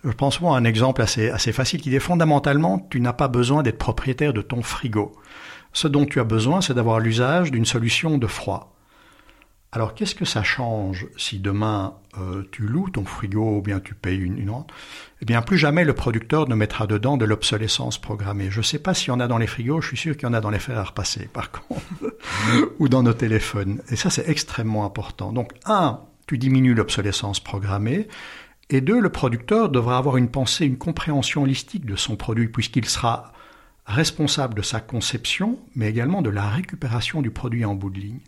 Je 0.04 0.10
pense 0.10 0.40
à 0.42 0.46
un 0.46 0.64
exemple 0.64 1.02
assez, 1.02 1.28
assez 1.28 1.52
facile 1.52 1.80
qui 1.80 1.94
est 1.94 2.00
fondamentalement, 2.00 2.86
tu 2.90 3.00
n'as 3.00 3.12
pas 3.12 3.28
besoin 3.28 3.62
d'être 3.62 3.78
propriétaire 3.78 4.32
de 4.32 4.42
ton 4.42 4.62
frigo. 4.62 5.12
Ce 5.72 5.86
dont 5.86 6.06
tu 6.06 6.18
as 6.18 6.24
besoin, 6.24 6.60
c'est 6.60 6.74
d'avoir 6.74 6.98
l'usage 6.98 7.50
d'une 7.50 7.66
solution 7.66 8.16
de 8.16 8.26
froid. 8.26 8.75
Alors 9.76 9.92
qu'est-ce 9.92 10.14
que 10.14 10.24
ça 10.24 10.42
change 10.42 11.06
si 11.18 11.38
demain 11.38 11.96
euh, 12.16 12.44
tu 12.50 12.62
loues 12.62 12.88
ton 12.88 13.04
frigo 13.04 13.58
ou 13.58 13.60
bien 13.60 13.78
tu 13.78 13.94
payes 13.94 14.16
une, 14.16 14.48
rente? 14.48 14.72
Eh 15.20 15.26
bien 15.26 15.42
plus 15.42 15.58
jamais 15.58 15.84
le 15.84 15.92
producteur 15.92 16.48
ne 16.48 16.54
mettra 16.54 16.86
dedans 16.86 17.18
de 17.18 17.26
l'obsolescence 17.26 18.00
programmée. 18.00 18.50
Je 18.50 18.60
ne 18.60 18.62
sais 18.62 18.78
pas 18.78 18.94
s'il 18.94 19.08
y 19.08 19.10
en 19.10 19.20
a 19.20 19.28
dans 19.28 19.36
les 19.36 19.46
frigos, 19.46 19.82
je 19.82 19.88
suis 19.88 19.98
sûr 19.98 20.16
qu'il 20.16 20.26
y 20.26 20.30
en 20.30 20.32
a 20.32 20.40
dans 20.40 20.48
les 20.48 20.60
fers 20.60 20.78
à 20.78 20.84
repasser 20.84 21.26
par 21.34 21.50
contre, 21.50 21.82
ou 22.78 22.88
dans 22.88 23.02
nos 23.02 23.12
téléphones. 23.12 23.82
Et 23.90 23.96
ça 23.96 24.08
c'est 24.08 24.26
extrêmement 24.30 24.86
important. 24.86 25.30
Donc 25.30 25.52
un, 25.66 26.00
tu 26.26 26.38
diminues 26.38 26.72
l'obsolescence 26.72 27.40
programmée. 27.40 28.08
Et 28.70 28.80
deux, 28.80 28.98
le 28.98 29.10
producteur 29.10 29.68
devra 29.68 29.98
avoir 29.98 30.16
une 30.16 30.30
pensée, 30.30 30.64
une 30.64 30.78
compréhension 30.78 31.42
holistique 31.42 31.84
de 31.84 31.96
son 31.96 32.16
produit, 32.16 32.48
puisqu'il 32.48 32.86
sera 32.86 33.34
responsable 33.84 34.54
de 34.54 34.62
sa 34.62 34.80
conception, 34.80 35.58
mais 35.74 35.90
également 35.90 36.22
de 36.22 36.30
la 36.30 36.48
récupération 36.48 37.20
du 37.20 37.30
produit 37.30 37.66
en 37.66 37.74
bout 37.74 37.90
de 37.90 38.00
ligne. 38.00 38.20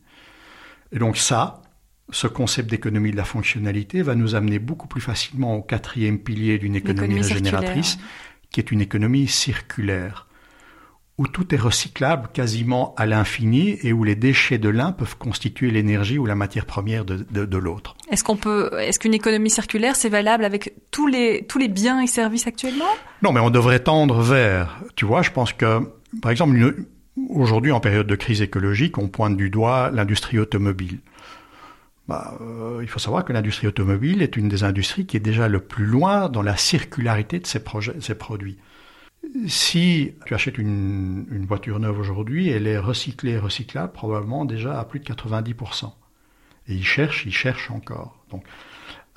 Et 0.93 0.99
donc 0.99 1.17
ça, 1.17 1.63
ce 2.11 2.27
concept 2.27 2.71
d'économie 2.71 3.11
de 3.11 3.17
la 3.17 3.25
fonctionnalité 3.25 4.03
va 4.03 4.15
nous 4.15 4.35
amener 4.35 4.59
beaucoup 4.59 4.89
plus 4.89 5.01
facilement 5.01 5.57
au 5.57 5.63
quatrième 5.63 6.19
pilier 6.19 6.59
d'une 6.59 6.77
économie 6.77 7.21
régénératrice, 7.21 7.99
qui 8.51 8.61
est 8.61 8.71
une 8.71 8.81
économie 8.81 9.29
circulaire, 9.29 10.27
où 11.19 11.27
tout 11.27 11.55
est 11.55 11.59
recyclable 11.59 12.29
quasiment 12.33 12.95
à 12.97 13.05
l'infini 13.05 13.77
et 13.83 13.93
où 13.93 14.05
les 14.05 14.15
déchets 14.15 14.59
de 14.59 14.69
l'un 14.69 14.93
peuvent 14.93 15.19
constituer 15.19 15.71
l'énergie 15.71 16.17
ou 16.17 16.27
la 16.27 16.37
matière 16.37 16.65
première 16.65 17.05
de, 17.05 17.17
de, 17.17 17.59
l'autre. 17.59 17.97
Est-ce 18.11 18.23
qu'on 18.23 18.37
peut, 18.37 18.71
est-ce 18.79 19.01
qu'une 19.01 19.15
économie 19.15 19.51
circulaire 19.51 19.97
c'est 19.97 20.09
valable 20.09 20.45
avec 20.45 20.75
tous 20.93 21.09
les 21.09 21.45
tous 21.47 21.59
les 21.59 21.69
biens 21.69 22.01
et 22.01 22.07
services 22.07 22.47
actuellement? 22.47 22.87
Non, 23.23 23.33
mais 23.33 23.41
on 23.41 23.51
devrait 23.51 23.81
tendre 23.81 24.23
vers. 24.23 24.81
Tu 24.95 25.05
vois, 25.05 25.23
je 25.23 25.33
pense 25.33 25.53
que, 25.53 25.81
par 26.23 26.31
exemple, 26.31 26.55
une, 26.57 26.87
Aujourd'hui, 27.29 27.73
en 27.73 27.81
période 27.81 28.07
de 28.07 28.15
crise 28.17 28.43
écologique, 28.43 28.99
on 28.99 29.09
pointe 29.09 29.37
du 29.37 29.51
doigt 29.51 29.91
l'industrie 29.91 30.39
automobile. 30.39 30.99
Bah, 32.09 32.39
euh, 32.41 32.79
il 32.81 32.89
faut 32.89 32.99
savoir 32.99 33.25
que 33.25 33.33
l'industrie 33.33 33.67
automobile 33.67 34.23
est 34.23 34.37
une 34.37 34.49
des 34.49 34.65
industries 34.65 35.05
qui 35.05 35.17
est 35.17 35.21
déjà 35.21 35.47
le 35.49 35.61
plus 35.61 35.85
loin 35.85 36.31
dans 36.31 36.43
la 36.43 36.57
circularité 36.57 37.39
de 37.39 37.47
ses, 37.47 37.61
produits. 37.61 38.57
Si 39.47 40.13
tu 40.25 40.35
achètes 40.35 40.57
une, 40.57 41.45
voiture 41.47 41.79
neuve 41.79 41.99
aujourd'hui, 41.99 42.49
elle 42.49 42.67
est 42.67 42.79
recyclée 42.79 43.39
recyclable 43.39 43.93
probablement 43.93 44.47
déjà 44.47 44.81
à 44.81 44.85
plus 44.85 45.01
de 45.01 45.05
90%. 45.05 45.93
Et 46.69 46.75
ils 46.75 46.85
cherchent, 46.85 47.27
ils 47.27 47.35
cherchent 47.35 47.71
encore. 47.71 48.25
Donc 48.31 48.45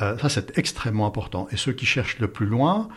euh, 0.01 0.17
ça, 0.17 0.27
c'est 0.27 0.57
extrêmement 0.57 1.05
important. 1.07 1.47
Et 1.51 1.57
ceux 1.57 1.71
qui 1.71 1.85
cherchent 1.85 2.19
le 2.19 2.27
plus 2.27 2.45
loin, 2.45 2.89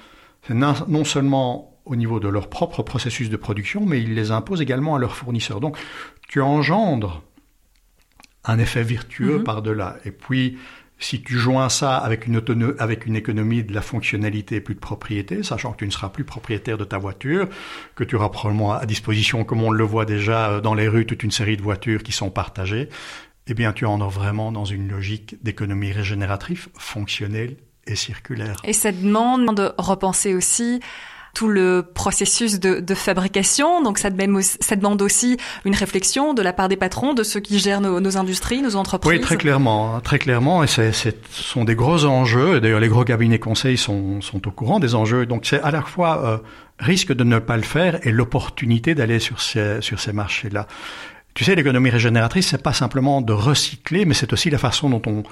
c'est 0.42 0.54
non 0.54 1.04
seulement 1.04 1.73
au 1.84 1.96
niveau 1.96 2.20
de 2.20 2.28
leur 2.28 2.48
propre 2.48 2.82
processus 2.82 3.30
de 3.30 3.36
production, 3.36 3.84
mais 3.84 4.00
ils 4.00 4.14
les 4.14 4.30
imposent 4.30 4.62
également 4.62 4.94
à 4.94 4.98
leurs 4.98 5.16
fournisseurs. 5.16 5.60
Donc, 5.60 5.76
tu 6.28 6.40
engendres 6.40 7.22
un 8.44 8.58
effet 8.58 8.82
virtueux 8.82 9.38
mhm. 9.38 9.44
par-delà. 9.44 9.96
Et 10.04 10.10
puis, 10.10 10.58
Si 10.98 11.20
tu 11.22 11.36
joins 11.36 11.68
ça 11.68 11.96
avec 11.98 12.26
une, 12.26 12.40
avec 12.78 13.04
une 13.04 13.16
économie 13.16 13.64
de 13.64 13.74
la 13.74 13.82
fonctionnalité 13.82 14.56
et 14.56 14.60
plus 14.60 14.74
de 14.74 14.80
propriété, 14.80 15.42
sachant 15.42 15.72
que 15.72 15.78
tu 15.78 15.86
ne 15.86 15.90
seras 15.90 16.08
plus 16.08 16.24
propriétaire 16.24 16.78
de 16.78 16.84
ta 16.84 16.98
voiture, 16.98 17.48
que 17.96 18.04
tu 18.04 18.14
auras 18.14 18.28
probablement 18.28 18.72
à 18.72 18.86
disposition, 18.86 19.44
comme 19.44 19.62
on 19.62 19.70
le 19.70 19.84
voit 19.84 20.04
déjà 20.04 20.50
euh, 20.50 20.60
dans 20.60 20.74
les 20.74 20.88
rues, 20.88 21.04
toute 21.04 21.22
une 21.22 21.32
série 21.32 21.56
de 21.56 21.62
voitures 21.62 22.02
qui 22.02 22.12
sont 22.12 22.30
partagées, 22.30 22.88
eh 23.48 23.54
bien 23.54 23.72
tu 23.72 23.84
en 23.86 24.00
es 24.00 24.10
vraiment 24.10 24.52
dans 24.52 24.64
une 24.64 24.88
logique 24.88 25.36
d'économie 25.42 25.92
régénérative, 25.92 26.68
fonctionnelle 26.78 27.56
et 27.86 27.96
circulaire. 27.96 28.56
Et 28.64 28.72
ça 28.72 28.92
demande 28.92 29.54
de 29.56 29.72
repenser 29.76 30.32
aussi 30.32 30.80
tout 31.34 31.48
le 31.48 31.82
processus 31.82 32.60
de, 32.60 32.94
fabrication. 32.94 33.82
Donc 33.82 33.98
ça, 33.98 34.10
demande 34.10 35.02
aussi 35.02 35.36
une 35.64 35.74
réflexion 35.74 36.32
de 36.32 36.42
la 36.42 36.52
part 36.52 36.68
des 36.68 36.76
patrons, 36.76 37.12
de 37.12 37.22
ceux 37.22 37.40
qui 37.40 37.58
gèrent 37.58 37.80
nos, 37.80 38.16
industries, 38.16 38.62
nos 38.62 38.76
entreprises. 38.76 39.12
Oui, 39.12 39.20
très 39.20 39.36
clairement, 39.36 39.96
hein, 39.96 40.00
très 40.00 40.18
clairement. 40.18 40.62
Et 40.62 40.66
ce 40.66 40.92
sont 41.30 41.64
des 41.64 41.74
gros 41.74 42.04
enjeux. 42.04 42.60
D'ailleurs, 42.60 42.80
les 42.80 42.88
gros 42.88 43.04
cabinets 43.04 43.38
conseils 43.38 43.76
sont, 43.76 44.20
au 44.34 44.50
courant 44.50 44.78
des 44.78 44.94
enjeux. 44.94 45.26
Donc 45.26 45.44
c'est 45.44 45.60
à 45.60 45.70
la 45.70 45.82
fois 45.82 46.24
euh, 46.24 46.38
risque 46.78 47.12
de 47.12 47.24
ne 47.24 47.38
pas 47.40 47.56
le 47.56 47.62
faire 47.62 48.06
et 48.06 48.12
l'opportunité 48.12 48.94
d'aller 48.94 49.18
sur 49.18 49.40
ces, 49.40 50.12
marchés-là. 50.12 50.66
Tu 51.34 51.42
sais, 51.42 51.56
l'économie 51.56 51.90
régénératrice, 51.90 52.48
c'est 52.48 52.62
pas 52.62 52.72
simplement 52.72 53.20
de 53.20 53.32
recycler, 53.32 54.04
mais 54.04 54.14
c'est 54.14 54.32
aussi 54.32 54.50
la 54.50 54.58
façon 54.58 54.88
dont 54.88 55.02
on, 55.06 55.24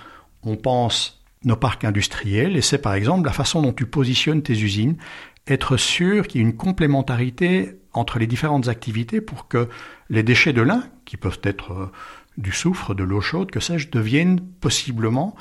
on 0.43 0.57
pense 0.57 1.23
nos 1.45 1.57
parcs 1.57 1.85
industriels, 1.85 2.57
et 2.57 2.63
c'est 2.63 2.79
par 2.79 2.95
exemple 2.95 3.27
la 3.27 3.33
façon 3.33 3.63
dont 3.63 3.73
tu 3.73 3.87
positionnes 3.87 4.43
tes 4.43 4.53
usines, 4.53 4.97
être 5.47 5.77
sûr 5.77 6.27
qu'il 6.27 6.41
y 6.41 6.45
ait 6.45 6.47
une 6.47 6.57
complémentarité 6.57 7.79
entre 7.93 8.19
les 8.19 8.27
différentes 8.27 8.69
activités 8.69 9.21
pour 9.21 9.49
que 9.49 9.69
les 10.09 10.23
déchets 10.23 10.53
de 10.53 10.63
l'un, 10.63 10.85
qui 11.05 11.17
peuvent 11.17 11.41
être 11.43 11.73
euh, 11.73 11.93
du 12.39 12.53
soufre, 12.53 12.95
de 12.95 13.05
l'eau 13.05 13.21
chaude, 13.21 13.51
que 13.51 13.61
sais-je, 13.61 13.91
deviennent 13.91 14.41
possiblement 14.41 15.35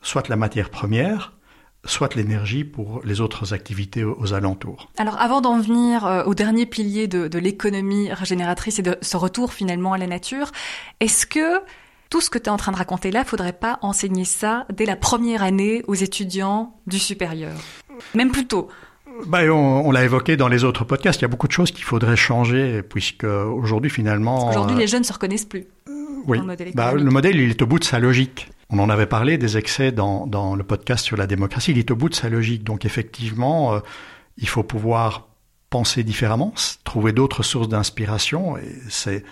soit 0.00 0.28
la 0.28 0.36
matière 0.36 0.70
première, 0.70 1.34
soit 1.84 2.14
l'énergie 2.14 2.64
pour 2.64 3.02
les 3.04 3.20
autres 3.20 3.52
activités 3.52 4.04
aux 4.04 4.32
alentours. 4.32 4.90
Alors 4.96 5.20
avant 5.20 5.40
d'en 5.40 5.60
venir 5.60 6.06
euh, 6.06 6.24
au 6.24 6.34
dernier 6.34 6.66
pilier 6.66 7.06
de, 7.06 7.28
de 7.28 7.38
l'économie 7.38 8.12
régénératrice 8.12 8.78
et 8.78 8.82
de 8.82 8.96
ce 9.02 9.16
retour 9.16 9.52
finalement 9.52 9.92
à 9.92 9.98
la 9.98 10.06
nature, 10.06 10.50
est-ce 11.00 11.26
que 11.26 11.60
tout 12.10 12.20
ce 12.20 12.30
que 12.30 12.38
tu 12.38 12.46
es 12.46 12.50
en 12.50 12.56
train 12.56 12.72
de 12.72 12.76
raconter 12.76 13.10
là, 13.10 13.24
faudrait 13.24 13.52
pas 13.52 13.78
enseigner 13.82 14.24
ça 14.24 14.66
dès 14.72 14.86
la 14.86 14.96
première 14.96 15.42
année 15.42 15.82
aux 15.86 15.94
étudiants 15.94 16.76
du 16.86 16.98
supérieur? 16.98 17.54
Même 18.14 18.30
plus 18.30 18.46
tôt 18.46 18.68
bah, 19.26 19.42
on, 19.44 19.90
l'a 19.90 20.04
évoqué 20.04 20.36
dans 20.36 20.48
les 20.48 20.64
autres 20.64 20.84
podcasts, 20.84 21.20
il 21.20 21.22
y 21.22 21.24
a 21.26 21.28
beaucoup 21.28 21.46
de 21.46 21.52
choses 21.52 21.70
qu'il 21.70 21.84
faudrait 21.84 22.16
changer, 22.16 22.82
puisque 22.82 23.24
aujourd'hui 23.24 23.90
finalement... 23.90 24.48
Aujourd'hui 24.48 24.76
les 24.76 24.86
jeunes 24.86 25.04
se 25.04 25.12
reconnaissent 25.12 25.44
plus. 25.44 25.66
Euh, 25.88 25.92
oui, 26.26 26.38
le 26.38 26.44
modèle, 26.44 26.72
bah, 26.74 26.92
le 26.94 27.10
modèle 27.10 27.36
il 27.36 27.50
est 27.50 27.62
au 27.62 27.66
bout 27.66 27.78
de 27.78 27.84
sa 27.84 27.98
logique. 27.98 28.50
On 28.70 28.78
en 28.78 28.88
avait 28.88 29.06
parlé 29.06 29.38
des 29.38 29.56
excès 29.56 29.92
dans, 29.92 30.26
dans, 30.26 30.54
le 30.54 30.64
podcast 30.64 31.04
sur 31.04 31.16
la 31.16 31.26
démocratie, 31.26 31.72
il 31.72 31.78
est 31.78 31.90
au 31.90 31.96
bout 31.96 32.08
de 32.08 32.14
sa 32.14 32.28
logique. 32.28 32.64
Donc 32.64 32.84
effectivement, 32.84 33.74
euh, 33.74 33.80
il 34.38 34.48
faut 34.48 34.62
pouvoir 34.62 35.28
penser 35.70 36.04
différemment, 36.04 36.54
trouver 36.84 37.12
d'autres 37.12 37.42
sources 37.42 37.68
d'inspiration, 37.68 38.56
et 38.56 38.72
c'est 38.88 39.24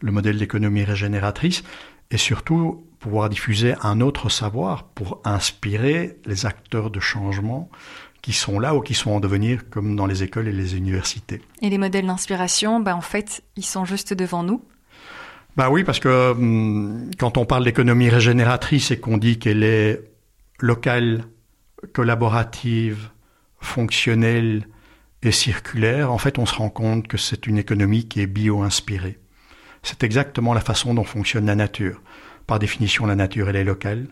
le 0.00 0.12
modèle 0.12 0.38
d'économie 0.38 0.84
régénératrice 0.84 1.62
et 2.10 2.18
surtout 2.18 2.84
pouvoir 2.98 3.28
diffuser 3.28 3.74
un 3.82 4.00
autre 4.00 4.28
savoir 4.28 4.84
pour 4.84 5.20
inspirer 5.24 6.18
les 6.26 6.46
acteurs 6.46 6.90
de 6.90 7.00
changement 7.00 7.70
qui 8.24 8.32
sont 8.32 8.58
là 8.58 8.74
ou 8.74 8.80
qui 8.80 8.94
sont 8.94 9.10
en 9.10 9.20
devenir, 9.20 9.68
comme 9.68 9.96
dans 9.96 10.06
les 10.06 10.22
écoles 10.22 10.48
et 10.48 10.52
les 10.52 10.78
universités. 10.78 11.42
Et 11.60 11.68
les 11.68 11.76
modèles 11.76 12.06
d'inspiration, 12.06 12.80
ben 12.80 12.94
en 12.94 13.02
fait, 13.02 13.44
ils 13.54 13.66
sont 13.66 13.84
juste 13.84 14.14
devant 14.14 14.42
nous. 14.42 14.64
Bah 15.58 15.68
oui, 15.68 15.84
parce 15.84 16.00
que 16.00 16.30
hum, 16.30 17.10
quand 17.18 17.36
on 17.36 17.44
parle 17.44 17.64
d'économie 17.64 18.08
régénératrice 18.08 18.90
et 18.90 18.98
qu'on 18.98 19.18
dit 19.18 19.38
qu'elle 19.38 19.62
est 19.62 20.00
locale, 20.58 21.26
collaborative, 21.92 23.10
fonctionnelle 23.60 24.68
et 25.22 25.30
circulaire, 25.30 26.10
en 26.10 26.16
fait, 26.16 26.38
on 26.38 26.46
se 26.46 26.54
rend 26.54 26.70
compte 26.70 27.06
que 27.06 27.18
c'est 27.18 27.46
une 27.46 27.58
économie 27.58 28.08
qui 28.08 28.22
est 28.22 28.26
bio-inspirée. 28.26 29.18
C'est 29.82 30.02
exactement 30.02 30.54
la 30.54 30.62
façon 30.62 30.94
dont 30.94 31.04
fonctionne 31.04 31.44
la 31.44 31.56
nature. 31.56 32.00
Par 32.46 32.58
définition, 32.58 33.04
la 33.04 33.16
nature, 33.16 33.50
elle 33.50 33.56
est 33.56 33.64
locale. 33.64 34.06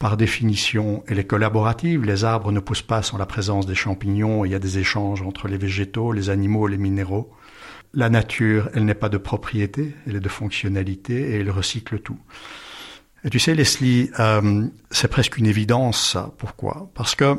Par 0.00 0.16
définition, 0.16 1.04
elle 1.06 1.18
est 1.18 1.26
collaborative. 1.26 2.04
Les 2.04 2.24
arbres 2.24 2.52
ne 2.52 2.60
poussent 2.60 2.82
pas 2.82 3.02
sans 3.02 3.16
la 3.16 3.26
présence 3.26 3.66
des 3.66 3.74
champignons. 3.74 4.44
Il 4.44 4.52
y 4.52 4.54
a 4.54 4.58
des 4.58 4.78
échanges 4.78 5.22
entre 5.22 5.48
les 5.48 5.56
végétaux, 5.56 6.12
les 6.12 6.30
animaux, 6.30 6.66
les 6.66 6.78
minéraux. 6.78 7.32
La 7.92 8.10
nature, 8.10 8.68
elle 8.74 8.84
n'est 8.84 8.94
pas 8.94 9.08
de 9.08 9.18
propriété, 9.18 9.94
elle 10.06 10.16
est 10.16 10.20
de 10.20 10.28
fonctionnalité 10.28 11.30
et 11.30 11.40
elle 11.40 11.50
recycle 11.50 12.00
tout. 12.00 12.18
Et 13.24 13.30
tu 13.30 13.38
sais, 13.38 13.54
Leslie, 13.54 14.10
euh, 14.18 14.66
c'est 14.90 15.08
presque 15.08 15.38
une 15.38 15.46
évidence, 15.46 16.10
ça. 16.10 16.32
Pourquoi? 16.38 16.90
Parce 16.94 17.14
que 17.14 17.38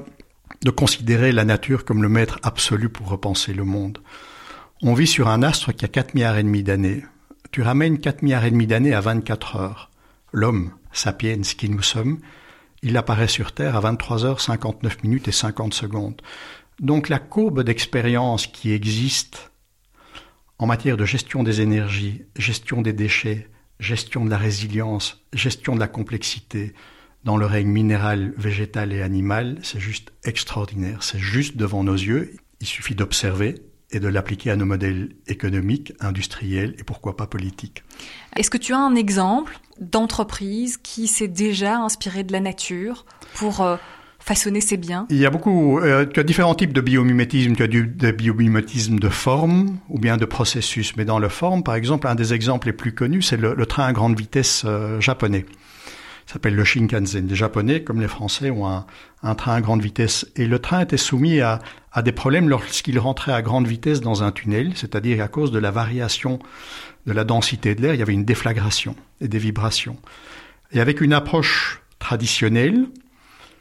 de 0.63 0.71
considérer 0.71 1.31
la 1.31 1.43
nature 1.43 1.83
comme 1.83 2.01
le 2.01 2.09
maître 2.09 2.39
absolu 2.41 2.87
pour 2.89 3.09
repenser 3.09 3.53
le 3.53 3.65
monde. 3.65 3.99
On 4.81 4.93
vit 4.93 5.07
sur 5.07 5.27
un 5.27 5.43
astre 5.43 5.73
qui 5.73 5.85
a 5.85 5.89
4 5.89 6.13
milliards 6.13 6.37
et 6.37 6.43
demi 6.43 6.63
d'années. 6.63 7.03
Tu 7.51 7.61
ramènes 7.61 7.99
4 7.99 8.21
milliards 8.21 8.45
et 8.45 8.51
demi 8.51 8.65
d'années 8.65 8.93
à 8.93 9.01
24 9.01 9.57
heures. 9.57 9.91
L'homme, 10.31 10.71
sapiens, 10.91 11.41
qui 11.41 11.69
nous 11.69 11.81
sommes, 11.81 12.19
il 12.85 12.97
apparaît 12.97 13.27
sur 13.27 13.51
Terre 13.51 13.75
à 13.75 13.79
23 13.79 14.25
heures 14.25 14.39
59 14.39 15.03
minutes 15.03 15.27
et 15.27 15.31
50 15.31 15.73
secondes. 15.73 16.21
Donc 16.79 17.09
la 17.09 17.17
courbe 17.17 17.63
d'expérience 17.63 18.45
qui 18.45 18.71
existe 18.71 19.51
en 20.59 20.67
matière 20.67 20.95
de 20.95 21.03
gestion 21.03 21.41
des 21.41 21.61
énergies, 21.61 22.21
gestion 22.37 22.83
des 22.83 22.93
déchets, 22.93 23.49
gestion 23.79 24.23
de 24.23 24.29
la 24.29 24.37
résilience, 24.37 25.25
gestion 25.33 25.73
de 25.73 25.79
la 25.79 25.87
complexité 25.87 26.73
dans 27.23 27.37
le 27.37 27.47
règne 27.47 27.69
minéral, 27.69 28.35
végétal 28.37 28.93
et 28.93 29.01
animal, 29.01 29.57
c'est 29.63 29.79
juste 29.79 30.13
extraordinaire. 30.23 31.01
C'est 31.01 31.17
juste 31.17 31.57
devant 31.57 31.83
nos 31.83 31.95
yeux. 31.95 32.35
Il 32.61 32.67
suffit 32.67 32.93
d'observer 32.93 33.55
et 33.91 33.99
de 33.99 34.07
l'appliquer 34.07 34.51
à 34.51 34.55
nos 34.55 34.65
modèles 34.65 35.09
économiques, 35.27 35.93
industriels 35.99 36.75
et 36.79 36.83
pourquoi 36.83 37.15
pas 37.15 37.27
politiques. 37.27 37.83
Est-ce 38.35 38.49
que 38.49 38.57
tu 38.57 38.73
as 38.73 38.79
un 38.79 38.95
exemple 38.95 39.59
d'entreprise 39.79 40.77
qui 40.77 41.07
s'est 41.07 41.27
déjà 41.27 41.77
inspirée 41.77 42.23
de 42.23 42.31
la 42.31 42.39
nature 42.39 43.05
pour 43.35 43.61
euh, 43.61 43.77
façonner 44.19 44.61
ses 44.61 44.77
biens? 44.77 45.05
Il 45.09 45.17
y 45.17 45.25
a 45.25 45.29
beaucoup, 45.29 45.79
euh, 45.79 46.05
tu 46.05 46.19
as 46.19 46.23
différents 46.23 46.55
types 46.55 46.73
de 46.73 46.81
biomimétisme, 46.81 47.55
tu 47.55 47.63
as 47.63 47.67
du 47.67 47.83
biomimétisme 47.83 48.97
de 48.99 49.09
forme 49.09 49.77
ou 49.89 49.99
bien 49.99 50.17
de 50.17 50.25
processus, 50.25 50.95
mais 50.97 51.05
dans 51.05 51.19
le 51.19 51.29
forme, 51.29 51.63
par 51.63 51.75
exemple, 51.75 52.07
un 52.07 52.15
des 52.15 52.33
exemples 52.33 52.67
les 52.67 52.73
plus 52.73 52.93
connus, 52.93 53.21
c'est 53.21 53.37
le, 53.37 53.65
train 53.65 53.85
à 53.85 53.93
grande 53.93 54.17
vitesse 54.17 54.63
euh, 54.65 54.99
japonais 54.99 55.45
s'appelle 56.35 56.55
le 56.55 56.65
Shinkansen. 56.65 57.27
Les 57.27 57.35
Japonais, 57.35 57.83
comme 57.83 58.01
les 58.01 58.09
Français, 58.09 58.51
ont 58.51 58.67
un, 58.67 59.35
train 59.35 59.53
à 59.53 59.61
grande 59.61 59.81
vitesse. 59.81 60.27
Et 60.35 60.47
le 60.47 60.59
train 60.59 60.81
était 60.81 60.97
soumis 60.97 61.39
à, 61.39 61.61
des 62.03 62.11
problèmes 62.11 62.49
lorsqu'il 62.49 62.99
rentrait 62.99 63.31
à 63.31 63.41
grande 63.41 63.67
vitesse 63.67 64.01
dans 64.01 64.21
un 64.21 64.33
tunnel, 64.33 64.73
c'est-à-dire 64.75 65.23
à 65.23 65.29
cause 65.29 65.51
de 65.51 65.59
la 65.59 65.71
variation 65.71 66.39
de 67.05 67.13
la 67.13 67.23
densité 67.23 67.73
de 67.73 67.81
l'air, 67.81 67.93
il 67.93 67.99
y 67.99 68.01
avait 68.01 68.13
une 68.13 68.25
déflagration 68.25 68.97
et 69.21 69.29
des 69.29 69.37
vibrations. 69.37 69.95
Et 70.73 70.81
avec 70.81 70.99
une 70.99 71.13
approche 71.13 71.81
traditionnelle, 71.99 72.85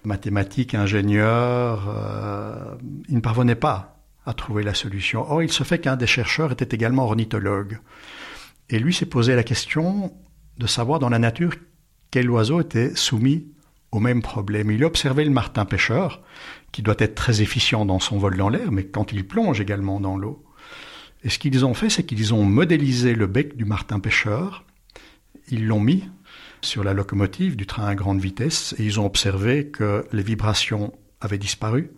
mathématiques, 0.02 0.74
ingénieurs, 0.74 1.94
euh, 1.96 2.74
ils 3.08 3.14
ne 3.14 3.20
parvenaient 3.20 3.54
pas 3.54 4.00
à 4.26 4.34
trouver 4.34 4.64
la 4.64 4.74
solution. 4.74 5.30
Or, 5.30 5.44
il 5.44 5.52
se 5.52 5.62
fait 5.62 5.78
qu'un 5.78 5.94
des 5.94 6.08
chercheurs 6.08 6.50
était 6.50 6.74
également 6.74 7.04
ornithologue. 7.04 7.78
Et 8.68 8.80
lui 8.80 8.92
s'est 8.92 9.06
posé 9.06 9.36
la 9.36 9.44
question 9.44 10.12
de 10.58 10.66
savoir 10.66 10.98
dans 10.98 11.08
la 11.08 11.20
nature 11.20 11.54
quel 12.14 12.30
oiseau 12.30 12.60
était 12.60 12.94
soumis 12.94 13.44
au 13.90 13.98
même 13.98 14.22
problème. 14.22 14.70
Il 14.70 14.84
observait 14.84 15.24
le 15.24 15.32
martin 15.32 15.64
pêcheur, 15.64 16.22
qui 16.70 16.80
doit 16.80 16.94
être 16.98 17.16
très 17.16 17.42
efficient 17.42 17.84
dans 17.84 17.98
son 17.98 18.18
vol 18.18 18.36
dans 18.36 18.48
l'air, 18.48 18.70
mais 18.70 18.84
quand 18.84 19.10
il 19.10 19.26
plonge 19.26 19.60
également 19.60 19.98
dans 19.98 20.16
l'eau. 20.16 20.44
Et 21.24 21.28
ce 21.28 21.40
qu'ils 21.40 21.66
ont 21.66 21.74
fait, 21.74 21.90
c'est 21.90 22.04
qu'ils 22.04 22.32
ont 22.32 22.44
modélisé 22.44 23.16
le 23.16 23.26
bec 23.26 23.56
du 23.56 23.64
martin 23.64 23.98
pêcheur, 23.98 24.64
ils 25.48 25.66
l'ont 25.66 25.80
mis 25.80 26.04
sur 26.60 26.84
la 26.84 26.92
locomotive 26.92 27.56
du 27.56 27.66
train 27.66 27.86
à 27.86 27.96
grande 27.96 28.20
vitesse, 28.20 28.76
et 28.78 28.84
ils 28.84 29.00
ont 29.00 29.06
observé 29.06 29.66
que 29.66 30.06
les 30.12 30.22
vibrations 30.22 30.92
avaient 31.20 31.36
disparu, 31.36 31.90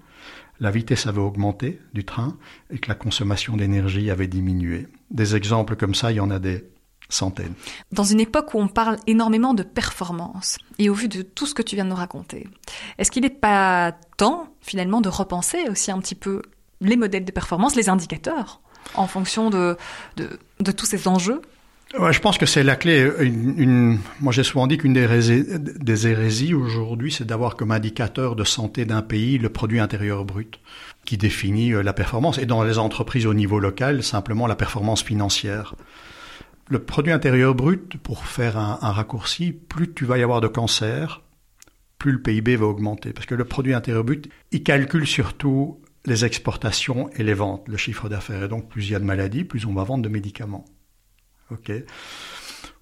la 0.61 0.71
vitesse 0.71 1.07
avait 1.07 1.21
augmenté 1.21 1.79
du 1.93 2.07
train, 2.07 2.39
et 2.71 2.79
que 2.79 2.89
la 2.89 2.95
consommation 2.95 3.55
d'énergie 3.55 4.11
avait 4.11 4.29
diminué. 4.29 4.87
Des 5.11 5.37
exemples 5.37 5.77
comme 5.77 5.95
ça, 5.95 6.11
il 6.11 6.15
y 6.15 6.21
en 6.21 6.31
a 6.31 6.39
des 6.39 6.65
centaines. 7.09 7.55
Dans 7.93 8.05
une 8.05 8.21
époque 8.21 8.55
où 8.55 8.59
on 8.59 8.69
parle 8.69 8.97
énormément 9.07 9.55
de 9.55 9.63
performance, 9.63 10.59
et 10.79 10.89
au 10.91 10.95
vu 10.95 11.09
de 11.09 11.23
tout 11.23 11.47
ce 11.47 11.55
que 11.55 11.63
tu 11.63 11.75
viens 11.77 11.85
de 11.85 11.91
nous 11.91 11.97
raconter, 11.97 12.49
est-ce 12.99 13.11
qu'il 13.11 13.23
n'est 13.23 13.31
pas 13.31 13.93
temps 14.17 14.49
finalement 14.61 15.01
de 15.01 15.09
repenser 15.09 15.69
aussi 15.71 15.91
un 15.91 15.99
petit 15.99 16.15
peu 16.15 16.43
les 16.81 16.97
modèles 16.97 17.25
de 17.25 17.33
performance, 17.33 17.77
les 17.77 17.89
indicateurs, 17.89 18.61
en 18.95 19.07
fonction 19.07 19.51
de, 19.51 19.77
de, 20.17 20.73
tous 20.73 20.87
ces 20.87 21.09
enjeux? 21.09 21.43
Ouais, 21.99 22.13
je 22.13 22.21
pense 22.21 22.37
que 22.37 22.47
c'est 22.47 22.65
la 22.65 22.77
clé. 22.77 23.09
Une, 23.21 23.99
moi, 24.21 24.33
j'ai 24.33 24.43
souvent 24.43 24.67
dit 24.67 24.77
qu'une 24.77 24.93
des, 24.93 25.07
des 25.63 26.07
hérésies 26.09 26.53
aujourd'hui, 26.53 27.13
c'est 27.13 27.25
d'avoir 27.25 27.57
comme 27.57 27.71
indicateur 27.71 28.35
de 28.35 28.45
santé 28.45 28.85
d'un 28.85 29.03
pays 29.03 29.39
le 29.39 29.49
produit 29.49 29.79
intérieur 29.79 30.25
brut, 30.25 30.59
qui 31.05 31.17
définit 31.17 31.73
euh, 31.73 31.83
la 31.83 31.93
performance. 31.93 32.39
Et 32.39 32.47
dans 32.47 32.65
les 32.65 32.79
entreprises 32.79 33.25
au 33.25 33.35
niveau 33.35 33.61
local, 33.61 34.03
simplement 34.03 34.47
la 34.47 34.57
performance 34.57 35.03
financière 35.03 35.75
le 36.69 36.81
produit 36.81 37.13
intérieur 37.13 37.55
brut, 37.55 37.97
pour 37.99 38.27
faire 38.27 38.59
un, 38.59 38.93
raccourci, 38.93 39.53
plus 39.53 39.93
tu 39.93 40.05
vas 40.05 40.19
y 40.19 40.23
avoir 40.23 40.41
de 40.41 40.49
cancer, 40.49 41.23
plus 41.99 42.13
le 42.13 42.23
PIB 42.23 42.57
va 42.57 42.67
augmenter. 42.67 43.13
Parce 43.13 43.27
que 43.27 43.35
le 43.35 43.45
produit 43.45 43.75
intérieur 43.75 44.05
brut, 44.05 44.29
il 44.53 44.63
calcule 44.63 45.07
surtout 45.07 45.81
les 46.05 46.25
exportations 46.25 47.09
et 47.11 47.23
les 47.23 47.35
ventes, 47.35 47.67
le 47.69 47.77
chiffre 47.77 48.09
d'affaires. 48.09 48.45
Et 48.45 48.49
donc, 48.49 48.69
plus 48.69 48.87
il 48.87 48.93
y 48.93 48.95
a 48.95 48.99
de 48.99 49.05
maladies, 49.05 49.45
plus 49.45 49.67
on 49.67 49.75
va 49.75 49.85
vendre 49.85 50.03
de 50.03 50.09
médicaments. 50.09 50.65
OK 51.51 51.73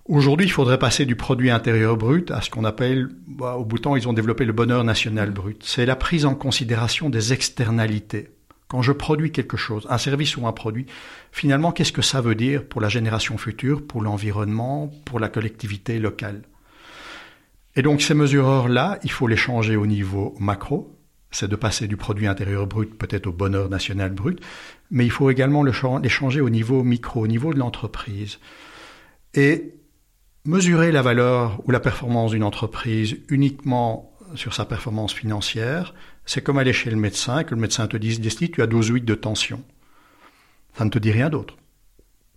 Aujourd'hui, 0.06 0.46
il 0.46 0.50
faudrait 0.52 0.78
passer 0.78 1.06
du 1.06 1.16
produit 1.16 1.50
intérieur 1.50 1.96
brut 1.96 2.30
à 2.30 2.42
ce 2.42 2.50
qu'on 2.50 2.64
appelle, 2.64 3.08
bah, 3.26 3.56
au 3.56 3.64
bout 3.64 3.78
de 3.78 3.82
temps, 3.82 3.96
ils 3.96 4.06
ont 4.06 4.12
développé 4.12 4.44
le 4.44 4.52
bonheur 4.52 4.84
national 4.84 5.30
brut. 5.30 5.62
C'est 5.64 5.86
la 5.86 5.96
prise 5.96 6.26
en 6.26 6.34
considération 6.34 7.08
des 7.08 7.32
externalités. 7.32 8.33
Quand 8.74 8.82
je 8.82 8.90
produis 8.90 9.30
quelque 9.30 9.56
chose, 9.56 9.86
un 9.88 9.98
service 9.98 10.36
ou 10.36 10.48
un 10.48 10.52
produit, 10.52 10.86
finalement, 11.30 11.70
qu'est-ce 11.70 11.92
que 11.92 12.02
ça 12.02 12.20
veut 12.20 12.34
dire 12.34 12.66
pour 12.66 12.80
la 12.80 12.88
génération 12.88 13.38
future, 13.38 13.86
pour 13.86 14.02
l'environnement, 14.02 14.90
pour 15.04 15.20
la 15.20 15.28
collectivité 15.28 16.00
locale? 16.00 16.42
Et 17.76 17.82
donc, 17.82 18.02
ces 18.02 18.14
mesureurs-là, 18.14 18.98
il 19.04 19.12
faut 19.12 19.28
les 19.28 19.36
changer 19.36 19.76
au 19.76 19.86
niveau 19.86 20.34
macro, 20.40 20.98
c'est 21.30 21.46
de 21.46 21.54
passer 21.54 21.86
du 21.86 21.96
produit 21.96 22.26
intérieur 22.26 22.66
brut 22.66 22.98
peut-être 22.98 23.28
au 23.28 23.32
bonheur 23.32 23.68
national 23.68 24.10
brut, 24.10 24.40
mais 24.90 25.04
il 25.04 25.10
faut 25.12 25.30
également 25.30 25.62
les 25.62 26.08
changer 26.08 26.40
au 26.40 26.50
niveau 26.50 26.82
micro, 26.82 27.20
au 27.20 27.26
niveau 27.28 27.54
de 27.54 27.60
l'entreprise. 27.60 28.40
Et 29.34 29.76
mesurer 30.44 30.90
la 30.90 31.02
valeur 31.02 31.62
ou 31.64 31.70
la 31.70 31.78
performance 31.78 32.32
d'une 32.32 32.42
entreprise 32.42 33.18
uniquement 33.28 34.10
sur 34.34 34.52
sa 34.52 34.64
performance 34.64 35.12
financière, 35.12 35.94
c'est 36.26 36.42
comme 36.42 36.58
aller 36.58 36.72
chez 36.72 36.90
le 36.90 36.96
médecin 36.96 37.44
que 37.44 37.54
le 37.54 37.60
médecin 37.60 37.86
te 37.86 37.96
dise, 37.96 38.20
Desti, 38.20 38.50
tu 38.50 38.62
as 38.62 38.66
12,8 38.66 39.04
de 39.04 39.14
tension. 39.14 39.62
Ça 40.76 40.84
ne 40.84 40.90
te 40.90 40.98
dit 40.98 41.12
rien 41.12 41.30
d'autre. 41.30 41.56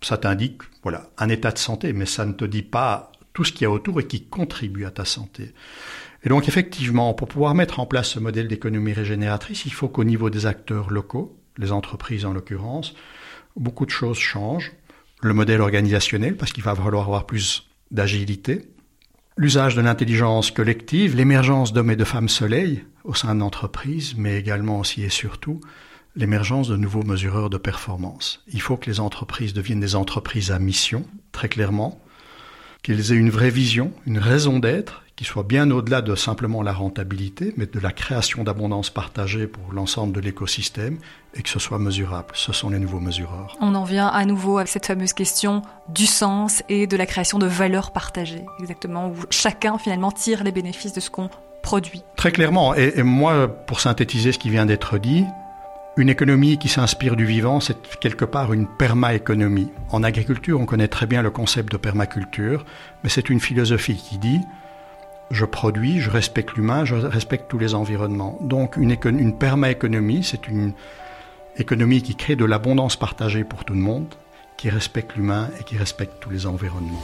Ça 0.00 0.16
t'indique, 0.16 0.62
voilà, 0.82 1.10
un 1.18 1.28
état 1.28 1.50
de 1.50 1.58
santé, 1.58 1.92
mais 1.92 2.06
ça 2.06 2.24
ne 2.24 2.32
te 2.32 2.44
dit 2.44 2.62
pas 2.62 3.12
tout 3.32 3.44
ce 3.44 3.52
qu'il 3.52 3.62
y 3.62 3.66
a 3.66 3.70
autour 3.70 4.00
et 4.00 4.06
qui 4.06 4.24
contribue 4.24 4.84
à 4.84 4.90
ta 4.90 5.04
santé. 5.04 5.54
Et 6.24 6.28
donc 6.28 6.48
effectivement, 6.48 7.14
pour 7.14 7.28
pouvoir 7.28 7.54
mettre 7.54 7.80
en 7.80 7.86
place 7.86 8.10
ce 8.10 8.20
modèle 8.20 8.48
d'économie 8.48 8.92
régénératrice, 8.92 9.64
il 9.64 9.72
faut 9.72 9.88
qu'au 9.88 10.04
niveau 10.04 10.30
des 10.30 10.46
acteurs 10.46 10.90
locaux, 10.90 11.36
les 11.56 11.72
entreprises 11.72 12.24
en 12.24 12.32
l'occurrence, 12.32 12.94
beaucoup 13.56 13.86
de 13.86 13.90
choses 13.90 14.18
changent. 14.18 14.72
Le 15.20 15.34
modèle 15.34 15.60
organisationnel, 15.60 16.36
parce 16.36 16.52
qu'il 16.52 16.62
va 16.62 16.74
falloir 16.74 17.04
avoir 17.04 17.26
plus 17.26 17.68
d'agilité, 17.90 18.68
l'usage 19.38 19.76
de 19.76 19.80
l'intelligence 19.80 20.50
collective, 20.50 21.14
l'émergence 21.14 21.72
d'hommes 21.72 21.92
et 21.92 21.96
de 21.96 22.04
femmes 22.04 22.28
soleil 22.28 22.84
au 23.04 23.14
sein 23.14 23.36
de 23.36 23.40
l'entreprise, 23.40 24.14
mais 24.16 24.36
également 24.36 24.80
aussi 24.80 25.04
et 25.04 25.08
surtout 25.08 25.60
l'émergence 26.16 26.66
de 26.66 26.76
nouveaux 26.76 27.04
mesureurs 27.04 27.48
de 27.48 27.56
performance. 27.56 28.42
Il 28.52 28.60
faut 28.60 28.76
que 28.76 28.90
les 28.90 28.98
entreprises 28.98 29.54
deviennent 29.54 29.78
des 29.78 29.94
entreprises 29.94 30.50
à 30.50 30.58
mission, 30.58 31.06
très 31.30 31.48
clairement, 31.48 32.00
qu'ils 32.82 33.12
aient 33.12 33.16
une 33.16 33.30
vraie 33.30 33.50
vision, 33.50 33.92
une 34.06 34.18
raison 34.18 34.58
d'être, 34.58 35.04
qui 35.18 35.24
soit 35.24 35.42
bien 35.42 35.68
au-delà 35.72 36.00
de 36.00 36.14
simplement 36.14 36.62
la 36.62 36.72
rentabilité, 36.72 37.52
mais 37.56 37.66
de 37.66 37.80
la 37.80 37.90
création 37.90 38.44
d'abondance 38.44 38.88
partagée 38.88 39.48
pour 39.48 39.72
l'ensemble 39.72 40.12
de 40.12 40.20
l'écosystème 40.20 40.98
et 41.34 41.42
que 41.42 41.48
ce 41.48 41.58
soit 41.58 41.80
mesurable. 41.80 42.28
Ce 42.34 42.52
sont 42.52 42.70
les 42.70 42.78
nouveaux 42.78 43.00
mesureurs. 43.00 43.56
On 43.60 43.74
en 43.74 43.82
vient 43.82 44.06
à 44.06 44.24
nouveau 44.24 44.58
à 44.58 44.66
cette 44.66 44.86
fameuse 44.86 45.12
question 45.14 45.62
du 45.88 46.06
sens 46.06 46.62
et 46.68 46.86
de 46.86 46.96
la 46.96 47.04
création 47.04 47.40
de 47.40 47.46
valeurs 47.46 47.90
partagées, 47.90 48.44
exactement, 48.60 49.08
où 49.08 49.16
chacun 49.30 49.76
finalement 49.76 50.12
tire 50.12 50.44
les 50.44 50.52
bénéfices 50.52 50.92
de 50.92 51.00
ce 51.00 51.10
qu'on 51.10 51.30
produit. 51.64 52.04
Très 52.14 52.30
clairement, 52.30 52.76
et, 52.76 52.92
et 52.94 53.02
moi, 53.02 53.48
pour 53.48 53.80
synthétiser 53.80 54.30
ce 54.30 54.38
qui 54.38 54.50
vient 54.50 54.66
d'être 54.66 54.98
dit, 54.98 55.24
une 55.96 56.10
économie 56.10 56.58
qui 56.58 56.68
s'inspire 56.68 57.16
du 57.16 57.26
vivant, 57.26 57.58
c'est 57.58 57.98
quelque 57.98 58.24
part 58.24 58.52
une 58.52 58.68
permaéconomie. 58.68 59.72
En 59.90 60.04
agriculture, 60.04 60.60
on 60.60 60.64
connaît 60.64 60.86
très 60.86 61.06
bien 61.06 61.22
le 61.22 61.32
concept 61.32 61.72
de 61.72 61.76
permaculture, 61.76 62.64
mais 63.02 63.10
c'est 63.10 63.28
une 63.28 63.40
philosophie 63.40 63.96
qui 63.96 64.18
dit 64.18 64.38
je 65.30 65.44
produis, 65.44 66.00
je 66.00 66.10
respecte 66.10 66.54
l'humain, 66.54 66.84
je 66.84 66.94
respecte 66.94 67.48
tous 67.48 67.58
les 67.58 67.74
environnements. 67.74 68.38
Donc 68.40 68.76
une, 68.76 68.96
une 69.04 69.36
permaéconomie, 69.36 70.24
c'est 70.24 70.48
une 70.48 70.72
économie 71.56 72.02
qui 72.02 72.14
crée 72.14 72.36
de 72.36 72.44
l'abondance 72.44 72.96
partagée 72.96 73.44
pour 73.44 73.64
tout 73.64 73.74
le 73.74 73.80
monde, 73.80 74.06
qui 74.56 74.70
respecte 74.70 75.16
l'humain 75.16 75.48
et 75.60 75.64
qui 75.64 75.76
respecte 75.76 76.14
tous 76.20 76.30
les 76.30 76.46
environnements. 76.46 77.02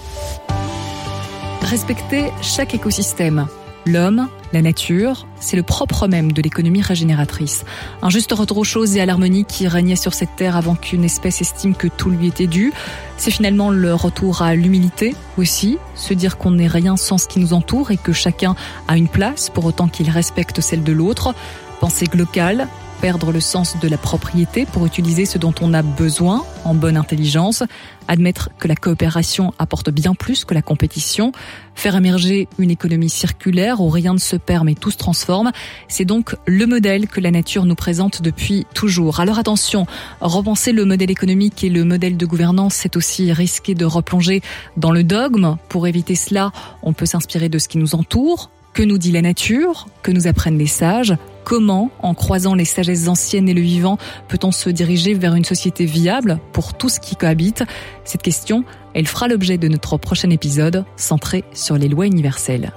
Respecter 1.62 2.30
chaque 2.42 2.74
écosystème, 2.74 3.46
L'homme, 3.86 4.28
la 4.54 4.62
nature, 4.62 5.26
c'est 5.40 5.56
le 5.58 5.62
propre 5.62 6.08
même 6.08 6.32
de 6.32 6.40
l'économie 6.40 6.80
régénératrice. 6.80 7.66
Un 8.00 8.08
juste 8.08 8.32
retour 8.32 8.58
aux 8.58 8.64
choses 8.64 8.96
et 8.96 9.00
à 9.00 9.06
l'harmonie 9.06 9.44
qui 9.44 9.68
régnait 9.68 9.94
sur 9.96 10.14
cette 10.14 10.36
terre 10.36 10.56
avant 10.56 10.74
qu'une 10.74 11.04
espèce 11.04 11.42
estime 11.42 11.74
que 11.74 11.88
tout 11.88 12.08
lui 12.08 12.28
était 12.28 12.46
dû. 12.46 12.72
C'est 13.18 13.30
finalement 13.30 13.70
le 13.70 13.94
retour 13.94 14.40
à 14.40 14.54
l'humilité 14.54 15.14
aussi, 15.36 15.78
se 15.94 16.14
dire 16.14 16.38
qu'on 16.38 16.52
n'est 16.52 16.66
rien 16.66 16.96
sans 16.96 17.18
ce 17.18 17.28
qui 17.28 17.40
nous 17.40 17.52
entoure 17.52 17.90
et 17.90 17.98
que 17.98 18.12
chacun 18.12 18.54
a 18.88 18.96
une 18.96 19.08
place 19.08 19.50
pour 19.50 19.66
autant 19.66 19.88
qu'il 19.88 20.08
respecte 20.08 20.62
celle 20.62 20.82
de 20.82 20.92
l'autre. 20.92 21.34
Penser 21.80 22.06
locale, 22.14 22.68
perdre 23.04 23.32
le 23.32 23.40
sens 23.40 23.76
de 23.78 23.86
la 23.86 23.98
propriété 23.98 24.64
pour 24.64 24.86
utiliser 24.86 25.26
ce 25.26 25.36
dont 25.36 25.52
on 25.60 25.74
a 25.74 25.82
besoin 25.82 26.42
en 26.64 26.74
bonne 26.74 26.96
intelligence, 26.96 27.62
admettre 28.08 28.48
que 28.58 28.66
la 28.66 28.76
coopération 28.76 29.52
apporte 29.58 29.90
bien 29.90 30.14
plus 30.14 30.46
que 30.46 30.54
la 30.54 30.62
compétition, 30.62 31.32
faire 31.74 31.96
émerger 31.96 32.48
une 32.58 32.70
économie 32.70 33.10
circulaire 33.10 33.82
où 33.82 33.90
rien 33.90 34.14
ne 34.14 34.18
se 34.18 34.36
perd 34.36 34.64
mais 34.64 34.74
tout 34.74 34.90
se 34.90 34.96
transforme, 34.96 35.52
c'est 35.86 36.06
donc 36.06 36.34
le 36.46 36.64
modèle 36.66 37.06
que 37.06 37.20
la 37.20 37.30
nature 37.30 37.66
nous 37.66 37.74
présente 37.74 38.22
depuis 38.22 38.64
toujours. 38.72 39.20
Alors 39.20 39.38
attention, 39.38 39.84
repenser 40.22 40.72
le 40.72 40.86
modèle 40.86 41.10
économique 41.10 41.62
et 41.62 41.68
le 41.68 41.84
modèle 41.84 42.16
de 42.16 42.24
gouvernance, 42.24 42.74
c'est 42.74 42.96
aussi 42.96 43.30
risquer 43.34 43.74
de 43.74 43.84
replonger 43.84 44.40
dans 44.78 44.92
le 44.92 45.04
dogme. 45.04 45.58
Pour 45.68 45.86
éviter 45.86 46.14
cela, 46.14 46.52
on 46.82 46.94
peut 46.94 47.04
s'inspirer 47.04 47.50
de 47.50 47.58
ce 47.58 47.68
qui 47.68 47.76
nous 47.76 47.94
entoure, 47.94 48.48
que 48.72 48.82
nous 48.82 48.96
dit 48.96 49.12
la 49.12 49.20
nature 49.20 49.88
Que 50.02 50.10
nous 50.10 50.26
apprennent 50.26 50.58
les 50.58 50.66
sages 50.66 51.14
Comment, 51.44 51.90
en 52.00 52.14
croisant 52.14 52.54
les 52.54 52.64
sagesses 52.64 53.06
anciennes 53.06 53.48
et 53.48 53.54
le 53.54 53.60
vivant, 53.60 53.98
peut-on 54.28 54.50
se 54.50 54.70
diriger 54.70 55.12
vers 55.12 55.34
une 55.34 55.44
société 55.44 55.84
viable 55.84 56.38
pour 56.52 56.74
tout 56.74 56.88
ce 56.88 57.00
qui 57.00 57.16
cohabite 57.16 57.64
Cette 58.04 58.22
question, 58.22 58.64
elle 58.94 59.06
fera 59.06 59.28
l'objet 59.28 59.58
de 59.58 59.68
notre 59.68 59.98
prochain 59.98 60.30
épisode 60.30 60.84
centré 60.96 61.44
sur 61.52 61.76
les 61.76 61.88
lois 61.88 62.06
universelles. 62.06 62.72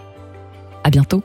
À 0.84 0.90
bientôt 0.90 1.24